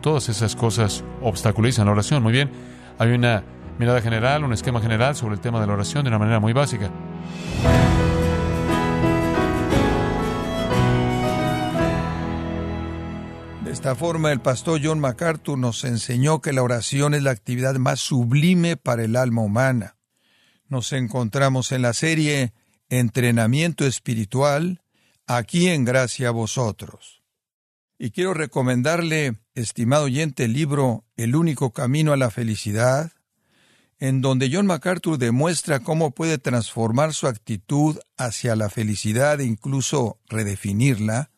Todas 0.01 0.29
esas 0.29 0.55
cosas 0.55 1.03
obstaculizan 1.21 1.87
la 1.87 1.93
oración. 1.93 2.23
Muy 2.23 2.33
bien, 2.33 2.51
hay 2.99 3.11
una 3.11 3.43
mirada 3.79 4.01
general, 4.01 4.45
un 4.45 4.53
esquema 4.53 4.81
general 4.81 5.17
sobre 5.17 5.35
el 5.35 5.41
tema 5.41 5.61
de 5.61 5.67
la 5.67 5.73
oración 5.73 6.05
de 6.05 6.09
una 6.09 6.19
manera 6.19 6.41
muy 6.41 6.53
básica. 6.53 6.91
De 13.65 13.71
esta 13.71 13.95
forma, 13.95 14.33
el 14.33 14.41
pastor 14.41 14.81
John 14.83 15.01
MacArthur 15.01 15.59
nos 15.59 15.85
enseñó 15.85 16.41
que 16.41 16.53
la 16.53 16.63
oración 16.63 17.15
es 17.15 17.23
la 17.23 17.31
actividad 17.31 17.75
más 17.77 18.01
sublime 18.01 18.77
para 18.77 19.05
el 19.05 19.17
alma 19.17 19.43
humana. 19.43 19.97
Nos 20.69 20.93
encontramos 20.93 21.73
en 21.73 21.83
la 21.83 21.93
serie 21.95 22.53
Entrenamiento 22.91 23.87
Espiritual, 23.87 24.83
aquí 25.27 25.69
en 25.69 25.87
Gracia 25.87 26.29
a 26.29 26.33
Vosotros. 26.33 27.23
Y 27.99 28.11
quiero 28.11 28.35
recomendarle, 28.35 29.37
estimado 29.55 30.05
oyente, 30.05 30.45
el 30.45 30.53
libro 30.53 31.07
El 31.17 31.35
único 31.37 31.73
camino 31.73 32.13
a 32.13 32.17
la 32.17 32.31
felicidad, 32.31 33.13
en 34.03 34.21
donde 34.21 34.51
John 34.53 34.67
MacArthur 34.67 35.17
demuestra 35.17 35.79
cómo 35.79 36.11
puede 36.11 36.37
transformar 36.37 37.15
su 37.15 37.29
actitud 37.29 38.01
hacia 38.17 38.57
la 38.57 38.69
felicidad 38.69 39.41
e 39.41 39.45
incluso 39.45 40.19
redefinirla, 40.29 41.31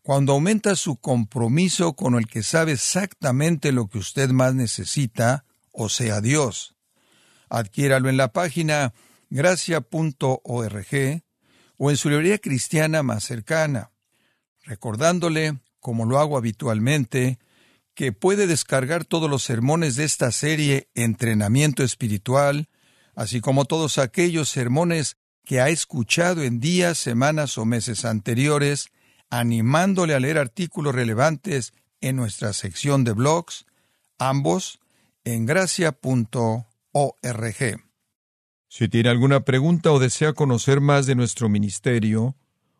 cuando 0.00 0.32
aumenta 0.32 0.76
su 0.76 0.96
compromiso 0.96 1.92
con 1.92 2.14
el 2.14 2.26
que 2.26 2.42
sabe 2.42 2.72
exactamente 2.72 3.70
lo 3.70 3.88
que 3.88 3.98
usted 3.98 4.30
más 4.30 4.54
necesita, 4.54 5.44
o 5.72 5.90
sea, 5.90 6.22
Dios. 6.22 6.74
Adquiéralo 7.50 8.08
en 8.08 8.16
la 8.16 8.32
página 8.32 8.94
gracia.org 9.28 10.86
o 11.76 11.90
en 11.90 11.96
su 11.98 12.08
librería 12.08 12.38
cristiana 12.38 13.02
más 13.02 13.24
cercana, 13.24 13.90
recordándole, 14.62 15.58
como 15.80 16.06
lo 16.06 16.18
hago 16.18 16.38
habitualmente, 16.38 17.38
que 17.94 18.12
puede 18.12 18.46
descargar 18.46 19.04
todos 19.04 19.30
los 19.30 19.42
sermones 19.42 19.96
de 19.96 20.04
esta 20.04 20.32
serie 20.32 20.88
Entrenamiento 20.94 21.82
Espiritual, 21.82 22.68
así 23.14 23.40
como 23.40 23.64
todos 23.64 23.98
aquellos 23.98 24.48
sermones 24.48 25.16
que 25.44 25.60
ha 25.60 25.68
escuchado 25.68 26.42
en 26.42 26.58
días, 26.58 26.98
semanas 26.98 27.56
o 27.58 27.64
meses 27.64 28.04
anteriores, 28.04 28.88
animándole 29.30 30.14
a 30.14 30.20
leer 30.20 30.38
artículos 30.38 30.94
relevantes 30.94 31.74
en 32.00 32.16
nuestra 32.16 32.52
sección 32.52 33.04
de 33.04 33.12
blogs, 33.12 33.66
ambos 34.18 34.80
en 35.24 35.46
gracia.org. 35.46 36.64
Si 38.68 38.88
tiene 38.88 39.08
alguna 39.08 39.44
pregunta 39.44 39.92
o 39.92 40.00
desea 40.00 40.32
conocer 40.32 40.80
más 40.80 41.06
de 41.06 41.14
nuestro 41.14 41.48
ministerio, 41.48 42.36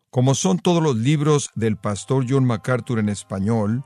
como 0.09 0.35
son 0.35 0.59
todos 0.59 0.83
los 0.83 0.97
libros 0.97 1.51
del 1.55 1.77
pastor 1.77 2.25
John 2.27 2.45
MacArthur 2.45 2.99
en 2.99 3.09
español, 3.09 3.85